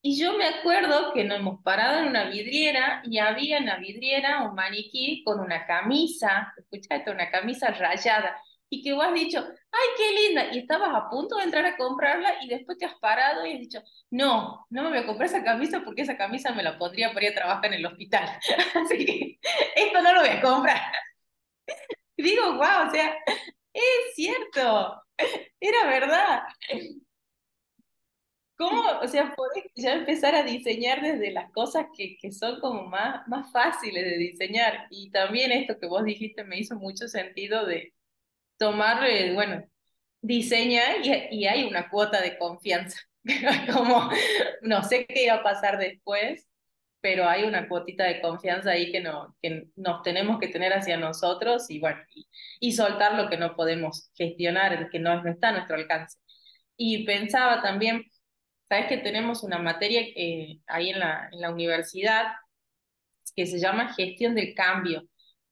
[0.00, 3.78] Y yo me acuerdo que nos hemos parado en una vidriera y había en la
[3.78, 8.40] vidriera un maniquí con una camisa, escuchaste, una camisa rayada,
[8.70, 10.52] y que vos has dicho, ¡ay, qué linda!
[10.52, 13.60] Y estabas a punto de entrar a comprarla y después te has parado y has
[13.60, 17.12] dicho, no, no me voy a comprar esa camisa porque esa camisa me la pondría
[17.12, 18.28] para ir a trabajar en el hospital.
[18.74, 19.38] Así que
[19.74, 20.80] esto no lo voy a comprar.
[22.16, 23.16] digo, wow, o sea,
[23.72, 25.02] es cierto,
[25.60, 26.42] era verdad.
[28.58, 32.86] ¿Cómo, o sea, podés ya empezar a diseñar desde las cosas que, que son como
[32.88, 34.88] más, más fáciles de diseñar?
[34.90, 37.94] Y también esto que vos dijiste me hizo mucho sentido de
[38.58, 39.64] tomar, eh, bueno,
[40.22, 43.00] diseña y, y, hay una cuota de confianza.
[43.72, 44.10] como,
[44.62, 46.48] no sé qué iba a pasar después,
[47.00, 50.96] pero hay una cuotita de confianza ahí que, no, que nos tenemos que tener hacia
[50.96, 52.28] nosotros y bueno, y,
[52.60, 56.18] y soltar lo que no podemos gestionar, que no, no está a nuestro alcance.
[56.76, 58.04] Y pensaba también,
[58.68, 62.26] Sabes que tenemos una materia eh, ahí en la, en la universidad
[63.34, 65.04] que se llama gestión del cambio,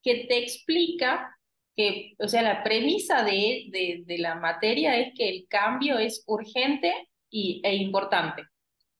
[0.02, 1.36] que te explica
[1.76, 6.24] que, o sea, la premisa de, de, de la materia es que el cambio es
[6.26, 6.92] urgente
[7.30, 8.44] y, e importante.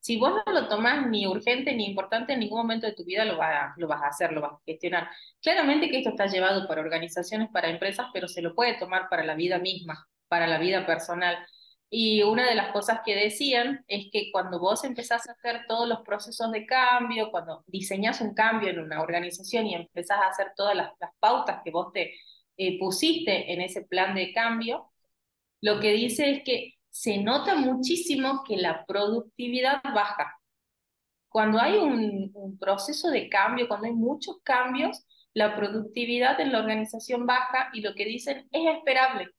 [0.01, 3.25] Si vos no lo tomás ni urgente ni importante, en ningún momento de tu vida
[3.25, 5.09] lo, va, lo vas a hacer, lo vas a gestionar.
[5.43, 9.25] Claramente que esto está llevado para organizaciones, para empresas, pero se lo puede tomar para
[9.25, 11.37] la vida misma, para la vida personal.
[11.99, 15.89] Y una de las cosas que decían es que cuando vos empezás a hacer todos
[15.89, 20.49] los procesos de cambio, cuando diseñas un cambio en una organización y empezás a hacer
[20.55, 20.91] todas las,
[21.21, 22.13] pautas que vos te
[22.59, 24.93] eh, pusiste en ese plan de cambio,
[25.63, 30.39] lo que dice es que se nota muchísimo que la productividad baja.
[31.31, 36.59] Cuando hay un, un proceso de cambio, cuando hay muchos cambios, la productividad en la
[36.59, 39.31] organización baja y lo que dicen es esperable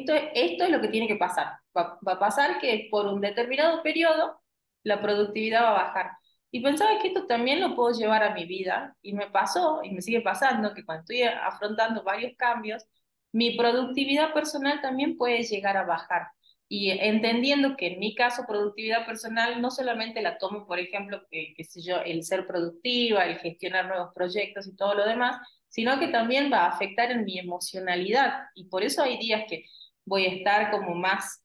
[0.00, 1.54] esto, esto es lo que tiene que pasar.
[1.76, 4.40] Va, a pasar que por un determinado periodo
[4.82, 6.10] la productividad va a bajar.
[6.50, 9.90] Y pensaba que esto también lo puedo llevar a mi vida y me pasó y
[9.90, 12.84] me sigue pasando que cuando estoy afrontando varios cambios,
[13.32, 16.28] mi productividad personal también puede llegar a bajar.
[16.68, 21.54] Y entendiendo que en mi caso productividad personal no solamente la tomo, por ejemplo, que,
[21.56, 25.36] qué sé yo, el ser productiva, el gestionar nuevos proyectos y todo lo demás,
[25.68, 28.44] sino que también va a afectar en mi emocionalidad.
[28.54, 29.64] Y por eso hay días que
[30.04, 31.42] voy a estar como más,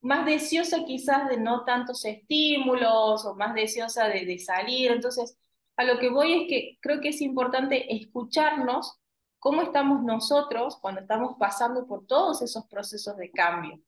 [0.00, 4.92] más deseosa quizás de no tantos estímulos o más deseosa de, de salir.
[4.92, 5.36] Entonces,
[5.76, 8.98] a lo que voy es que creo que es importante escucharnos
[9.38, 13.78] cómo estamos nosotros cuando estamos pasando por todos esos procesos de cambio.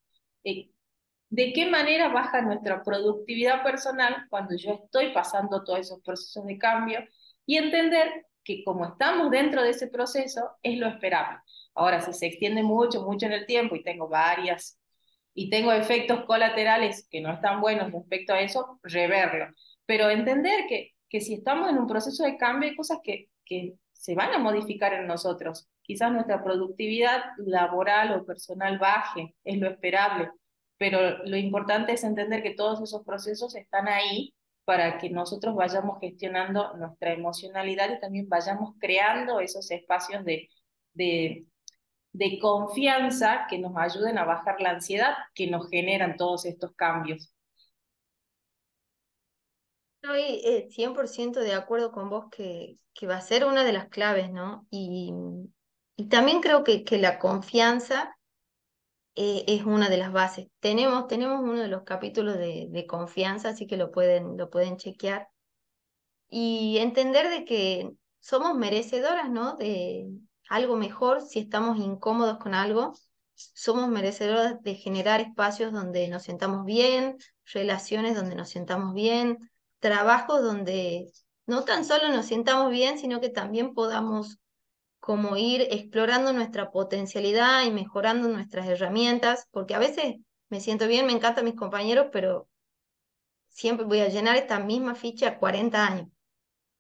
[0.45, 0.71] Eh,
[1.29, 6.59] ¿De qué manera baja nuestra productividad personal cuando yo estoy pasando todos esos procesos de
[6.59, 7.01] cambio?
[7.47, 11.41] Y entender que como estamos dentro de ese proceso, es lo esperable.
[11.75, 14.79] Ahora, si se extiende mucho, mucho en el tiempo y tengo varias,
[15.35, 19.49] y tengo efectos colaterales que no están buenos respecto a eso, reverlo.
[19.85, 23.75] Pero entender que, que si estamos en un proceso de cambio, hay cosas que, que
[23.93, 25.69] se van a modificar en nosotros.
[25.83, 30.31] Quizás nuestra productividad laboral o personal baje, es lo esperable,
[30.79, 34.33] pero lo importante es entender que todos esos procesos están ahí
[34.67, 40.51] para que nosotros vayamos gestionando nuestra emocionalidad y también vayamos creando esos espacios de,
[40.93, 41.47] de,
[42.41, 47.33] confianza que nos ayuden a bajar la ansiedad que nos generan todos estos cambios.
[50.03, 53.89] Estoy 100% eh, de acuerdo con vos que, que, va a ser una de las
[53.89, 54.67] claves, ¿no?
[54.69, 55.13] Y,
[55.95, 58.16] y también creo que, que la confianza
[59.17, 60.49] eh, es una de las bases.
[60.61, 65.29] Tenemos, tenemos uno de los capítulos de, confianza, así que lo pueden, lo pueden chequear.
[66.29, 67.91] Y entender de que
[68.21, 69.57] somos merecedoras, ¿no?
[69.57, 70.09] De
[70.49, 72.93] algo mejor si estamos incómodos con algo.
[73.35, 77.17] Somos merecedoras de generar espacios donde nos sentamos bien,
[77.53, 79.39] relaciones donde nos sentamos bien,
[79.79, 81.11] trabajos donde
[81.47, 84.41] no tan solo nos sintamos bien, sino que también podamos
[85.07, 90.17] como ir explorando nuestra potencialidad y mejorando nuestras herramientas, porque a veces
[90.49, 92.49] me siento bien, me encantan mis compañeros, pero
[93.49, 96.09] siempre voy a llenar esta misma ficha a 40 años.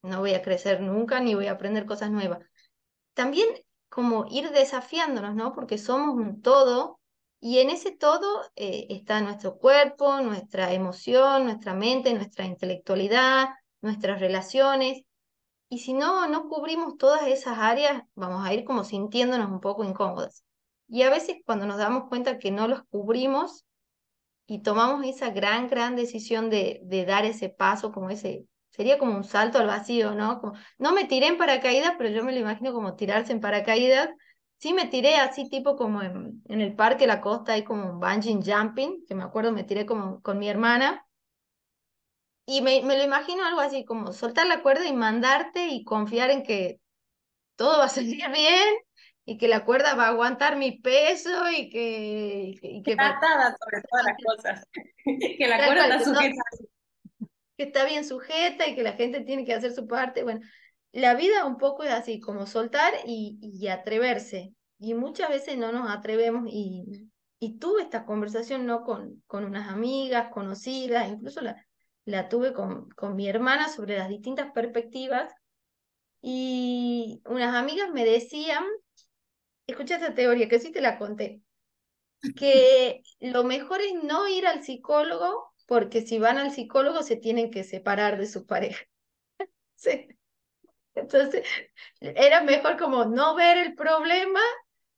[0.02, 2.40] No voy a crecer nunca ni voy a aprender cosas nuevas.
[3.14, 3.46] También
[3.88, 5.52] como ir desafiándonos, ¿no?
[5.52, 6.98] Porque somos un todo
[7.38, 13.50] y en ese todo eh, está nuestro cuerpo, nuestra emoción, nuestra mente, nuestra intelectualidad,
[13.82, 15.05] nuestras relaciones.
[15.68, 19.84] Y si no, no cubrimos todas esas áreas, vamos a ir como sintiéndonos un poco
[19.84, 20.44] incómodas.
[20.88, 23.66] Y a veces cuando nos damos cuenta que no los cubrimos
[24.46, 29.16] y tomamos esa gran, gran decisión de, de dar ese paso, como ese, sería como
[29.16, 30.40] un salto al vacío, ¿no?
[30.40, 34.10] Como, no me tiré en paracaídas, pero yo me lo imagino como tirarse en paracaídas.
[34.58, 38.38] Sí me tiré así tipo como en, el parque La Costa, hay como un bungee
[38.42, 41.05] jumping, que me acuerdo me tiré como con mi hermana,
[42.46, 46.30] y me, me, lo imagino algo así, como soltar la cuerda y mandarte y confiar
[46.30, 46.80] en que
[47.56, 48.68] todo va a salir bien
[49.24, 52.54] y que la cuerda va a aguantar mi peso y que...
[52.62, 54.68] Y que está atada sobre todas las cosas.
[55.38, 56.42] que la cuerda está sujeta.
[57.56, 60.22] Que está bien sujeta y que la gente tiene que hacer su parte.
[60.22, 60.40] Bueno,
[60.92, 64.52] la vida un poco es así, como soltar y, y atreverse.
[64.78, 69.68] Y muchas veces no nos atrevemos y, y tuve esta conversación no con, con unas
[69.68, 71.65] amigas conocidas, incluso la,
[72.06, 75.34] la tuve con, con mi hermana sobre las distintas perspectivas
[76.22, 78.64] y unas amigas me decían,
[79.66, 81.42] escucha esta teoría que sí te la conté,
[82.34, 87.50] que lo mejor es no ir al psicólogo porque si van al psicólogo se tienen
[87.50, 88.84] que separar de su pareja.
[89.76, 90.08] sí.
[90.94, 91.46] Entonces,
[92.00, 94.40] era mejor como no ver el problema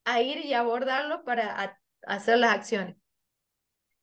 [0.05, 2.97] a ir y abordarlo para hacer las acciones.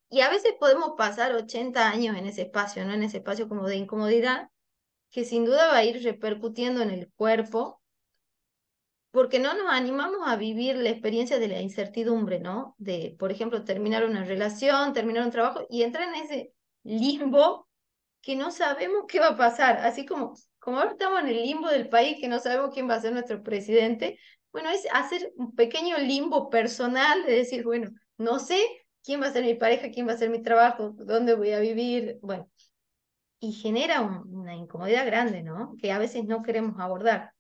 [0.09, 2.93] Y a veces podemos pasar 80 años en ese espacio, ¿no?
[2.93, 4.51] En ese espacio como de incomodidad,
[5.11, 7.83] que sin duda va a ir repercutiendo en el cuerpo,
[9.11, 12.75] porque no nos animamos a vivir la experiencia de la incertidumbre, ¿no?
[12.79, 16.53] De, por ejemplo, terminar una relación, terminar un trabajo y entrar en ese
[16.85, 17.67] limbo
[18.21, 21.69] que no sabemos qué va a pasar, así como, como ahora estamos en el limbo
[21.69, 24.19] del país, que no sabemos quién va a ser nuestro presidente,
[24.53, 28.59] bueno, es hacer un pequeño limbo personal de decir, bueno, no sé,
[29.07, 31.61] quién va a ser mi pareja, quién va a ser mi trabajo, dónde voy a
[31.61, 32.51] vivir, bueno,
[33.39, 35.77] y genera una incomodidad grande, ¿no?
[35.81, 37.31] Que a veces no queremos abordar.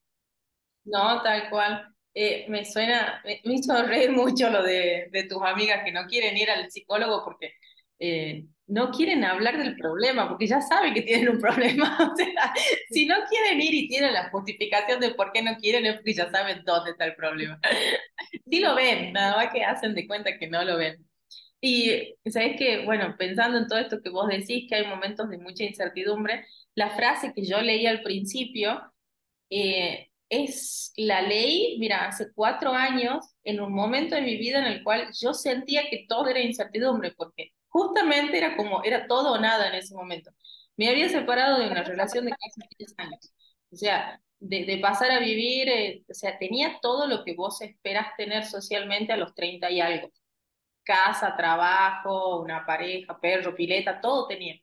[0.84, 1.92] No, tal cual.
[2.14, 6.34] Eh, me suena, me, hizo reír mucho lo de, de, tus amigas que no quieren
[6.38, 7.52] ir al psicólogo porque
[7.98, 11.98] eh, no quieren hablar del problema, porque ya saben que tienen un problema.
[12.12, 12.54] O sea,
[12.90, 16.14] si no quieren ir y tienen la justificación de por qué no quieren, es porque
[16.14, 17.60] ya saben dónde está el problema.
[18.48, 21.04] Sí lo ven, nada más que hacen de cuenta que no lo ven.
[21.60, 25.38] Y sabes que, bueno, pensando en todo esto que vos decís, que hay momentos de
[25.38, 28.92] mucha incertidumbre, la frase que yo leí al principio
[29.50, 34.66] eh, es la ley, mira, hace cuatro años, en un momento de mi vida en
[34.66, 39.38] el cual yo sentía que todo era incertidumbre, porque justamente era como, era todo o
[39.40, 40.30] nada en ese momento.
[40.76, 43.32] Me había separado de una relación de casi 10 años.
[43.72, 47.60] O sea, de, de pasar a vivir, eh, o sea, tenía todo lo que vos
[47.62, 50.10] esperas tener socialmente a los 30 y algo
[50.86, 54.56] casa, trabajo, una pareja, perro, pileta, todo tenía.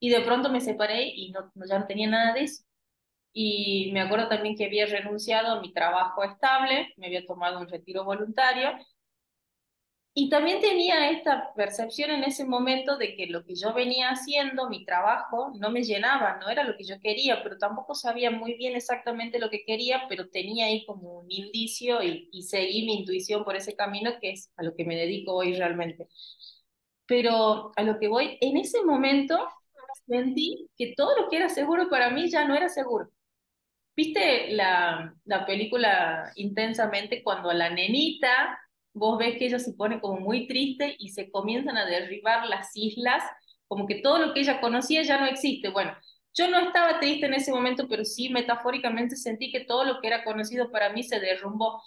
[0.00, 2.64] Y de pronto me separé y no, ya no tenía nada de eso.
[3.32, 7.68] Y me acuerdo también que había renunciado a mi trabajo estable, me había tomado un
[7.68, 8.70] retiro voluntario
[10.16, 14.68] y también tenía esta percepción en ese momento de que lo que yo venía haciendo,
[14.70, 18.54] mi trabajo, no me llenaba, no era lo que yo quería, pero tampoco sabía muy
[18.54, 23.44] bien exactamente lo que quería, pero tenía ahí como un indicio y, seguí mi intuición
[23.44, 26.08] por ese camino que es a lo que me dedico hoy realmente.
[27.06, 29.48] Pero a lo que voy, en ese momento
[30.06, 33.10] sentí que todo lo que era seguro para mí ya no era seguro.
[33.96, 38.58] ¿Viste la, la película Intensamente cuando la nenita,
[38.94, 42.70] vos ves que ella se pone como muy triste y se comienzan a derribar las
[42.74, 43.22] islas,
[43.68, 45.68] como que todo lo que ella conocía ya no existe?
[45.68, 45.92] Bueno,
[46.32, 50.08] yo no estaba triste en ese momento, pero sí metafóricamente sentí que todo lo que
[50.08, 51.82] era conocido para mí se derrumbó.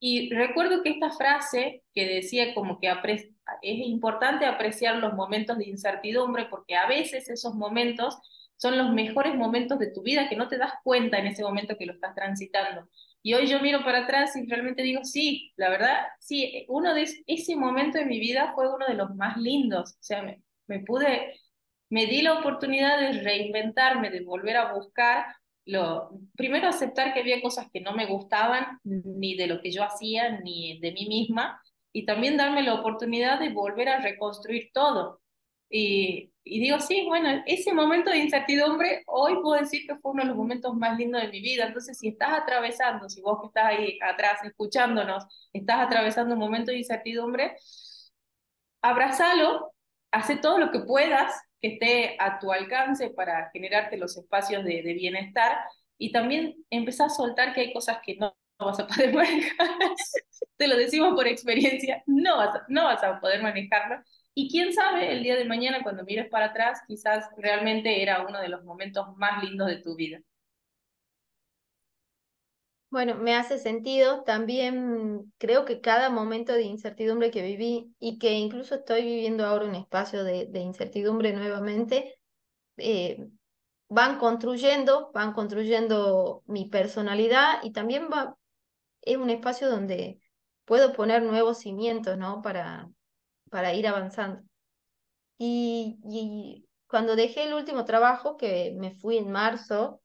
[0.00, 3.28] Y recuerdo que esta frase que decía como que es
[3.62, 8.18] importante apreciar los momentos de incertidumbre porque a veces esos momentos
[8.56, 11.76] son los mejores momentos de tu vida que no te das cuenta en ese momento
[11.76, 12.88] que lo estás transitando.
[13.22, 17.08] Y hoy yo miro para atrás y realmente digo, sí, la verdad, sí, uno de
[17.26, 19.92] ese momento de mi vida fue uno de los más lindos.
[19.92, 21.34] O sea, me, me pude,
[21.88, 25.26] me di la oportunidad de reinventarme, de volver a buscar
[25.64, 29.84] lo, primero aceptar que había cosas que no me gustaban, ni de lo que yo
[29.84, 31.60] hacía, ni de mí misma,
[31.92, 35.21] y también darme la oportunidad de volver a reconstruir todo.
[35.74, 40.22] Y, y digo, sí, bueno, ese momento de incertidumbre, hoy puedo decir que fue uno
[40.22, 41.66] de los momentos más lindos de mi vida.
[41.66, 46.72] Entonces, si estás atravesando, si vos que estás ahí atrás escuchándonos, estás atravesando un momento
[46.72, 47.56] de incertidumbre,
[48.82, 49.72] abrazalo,
[50.10, 54.82] hace todo lo que puedas que esté a tu alcance para generarte los espacios de,
[54.82, 55.58] bienestar
[55.96, 59.68] y también empezar a soltar que hay cosas que no, vas a poder manejar.
[60.56, 64.02] Te lo decimos por experiencia, no vas, no vas a poder manejarlo.
[64.34, 68.40] Y quién sabe, el día de mañana cuando mires para atrás, quizás realmente era uno
[68.40, 70.20] de los momentos más lindos de tu vida.
[72.90, 74.22] Bueno, me hace sentido.
[74.22, 79.66] También creo que cada momento de incertidumbre que viví y que incluso estoy viviendo ahora
[79.66, 82.18] un espacio de, incertidumbre nuevamente,
[82.76, 83.28] eh,
[83.88, 88.36] van construyendo, van construyendo mi personalidad y también va,
[89.02, 90.20] es un espacio donde
[90.64, 92.42] puedo poner nuevos cimientos, ¿no?
[92.42, 92.90] Para,
[93.52, 94.42] para ir avanzando.
[95.38, 100.02] Y, y cuando dejé el último trabajo, que me fui en marzo,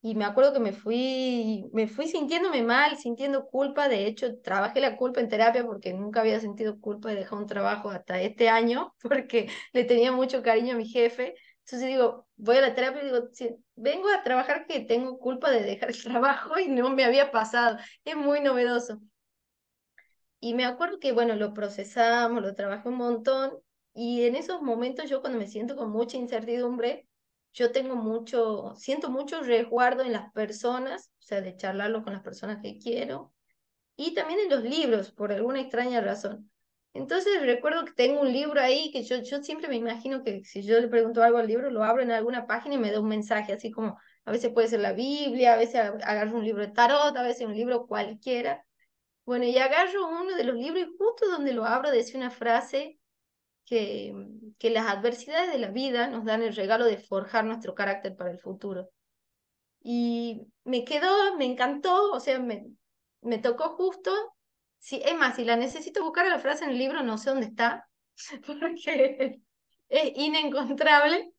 [0.00, 3.88] y me acuerdo que me fui, me fui sintiéndome mal, sintiendo culpa.
[3.88, 7.46] De hecho, trabajé la culpa en terapia porque nunca había sentido culpa de dejar un
[7.46, 11.34] trabajo hasta este año, porque le tenía mucho cariño a mi jefe.
[11.64, 13.28] Entonces digo, voy a la terapia y digo,
[13.76, 17.78] vengo a trabajar que tengo culpa de dejar el trabajo y no me había pasado.
[18.04, 19.00] Es muy novedoso.
[20.40, 23.58] Y me acuerdo que, bueno, lo procesamos, lo trabajé un montón.
[23.94, 27.08] Y en esos momentos yo cuando me siento con mucha incertidumbre,
[27.52, 32.22] yo tengo mucho, siento mucho resguardo en las personas, o sea, de charlarlo con las
[32.22, 33.32] personas que quiero,
[33.96, 36.50] y también en los libros, por alguna extraña razón.
[36.94, 40.62] Entonces recuerdo que tengo un libro ahí que yo, yo siempre me imagino que si
[40.62, 43.08] yo le pregunto algo al libro, lo abro en alguna página y me da un
[43.08, 46.72] mensaje, así como a veces puede ser la Biblia, a veces agarro un libro de
[46.72, 48.64] tarot, a veces un libro cualquiera.
[49.28, 52.98] Bueno, y agarro uno de los libros y justo donde lo abro decía una frase
[53.66, 54.14] que,
[54.58, 58.30] que las adversidades de la vida nos dan el regalo de forjar nuestro carácter para
[58.30, 58.88] el futuro.
[59.82, 62.68] Y me quedó, me encantó, o sea, me,
[63.20, 64.10] me tocó justo.
[64.78, 67.48] Si, es más, si la necesito buscar la frase en el libro, no sé dónde
[67.48, 67.86] está,
[68.46, 69.42] porque
[69.90, 71.34] es inencontrable.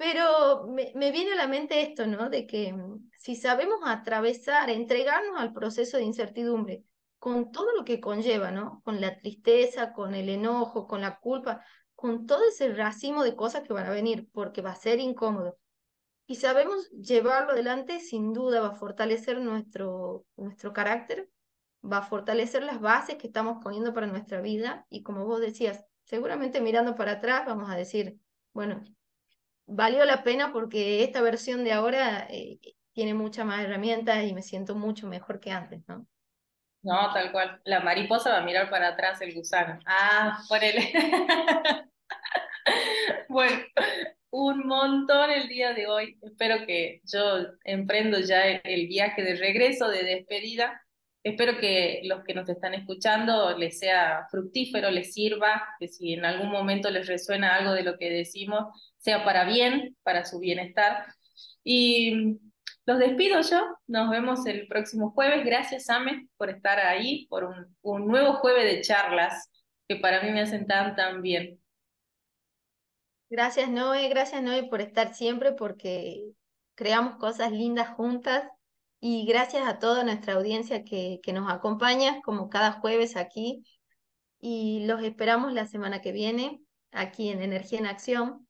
[0.00, 2.30] Pero me, me, viene a la mente esto, ¿no?
[2.30, 6.84] De que mm, si sabemos atravesar, entregarnos al proceso de incertidumbre,
[7.18, 8.80] con todo lo que conlleva, ¿no?
[8.82, 11.62] Con la tristeza, con el enojo, con la culpa,
[11.94, 15.58] con todo ese racimo de cosas que van a venir, porque va a ser incómodo.
[16.26, 21.28] Y sabemos llevarlo adelante, sin duda va a fortalecer nuestro, nuestro carácter,
[21.84, 24.86] va a fortalecer las bases que estamos poniendo para nuestra vida.
[24.88, 28.18] Y como vos decías, seguramente mirando para atrás vamos a decir,
[28.54, 28.82] bueno,
[29.70, 32.58] valió la pena porque esta versión de ahora eh,
[32.92, 36.06] tiene muchas más herramientas y me siento mucho mejor que antes, ¿no?
[36.82, 37.60] No, tal cual.
[37.64, 39.78] La mariposa va a mirar para atrás el gusano.
[39.86, 40.76] Ah, él.
[43.28, 43.58] bueno,
[44.30, 46.18] un montón el día de hoy.
[46.22, 50.82] Espero que yo emprendo ya el, viaje de regreso, de despedida.
[51.22, 56.24] Espero que los que nos están escuchando les sea fructífero, les sirva, que si en
[56.24, 61.06] algún momento les resuena algo de lo que decimos, sea para bien, para su bienestar.
[61.64, 62.38] Y
[62.86, 65.44] los despido yo, nos vemos el próximo jueves.
[65.44, 67.44] Gracias, Ame, por estar ahí, por
[67.82, 69.50] un, nuevo jueves de charlas
[69.88, 71.60] que para mí me hacen tan, tan bien.
[73.28, 76.32] Gracias, Noé, gracias, Noé, por estar siempre, porque
[76.74, 78.44] creamos cosas lindas juntas.
[79.02, 83.64] Y gracias a toda nuestra audiencia que nos acompaña, como cada jueves aquí.
[84.40, 86.60] Y los esperamos la semana que viene,
[86.92, 88.46] aquí en Energía en Acción.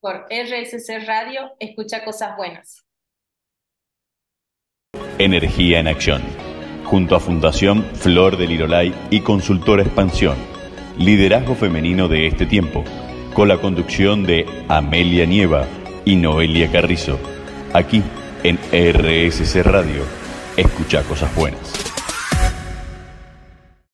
[0.00, 2.86] Por RSC Radio, escucha cosas buenas.
[5.18, 6.22] Energía en Acción,
[6.84, 10.38] junto a Fundación Flor del Irolay y Consultora Expansión,
[10.96, 12.82] liderazgo femenino de este tiempo,
[13.34, 15.66] con la conducción de Amelia Nieva
[16.06, 17.18] y Noelia Carrizo,
[17.74, 18.02] aquí
[18.42, 20.02] en RSC Radio.
[20.56, 21.89] Escucha cosas buenas.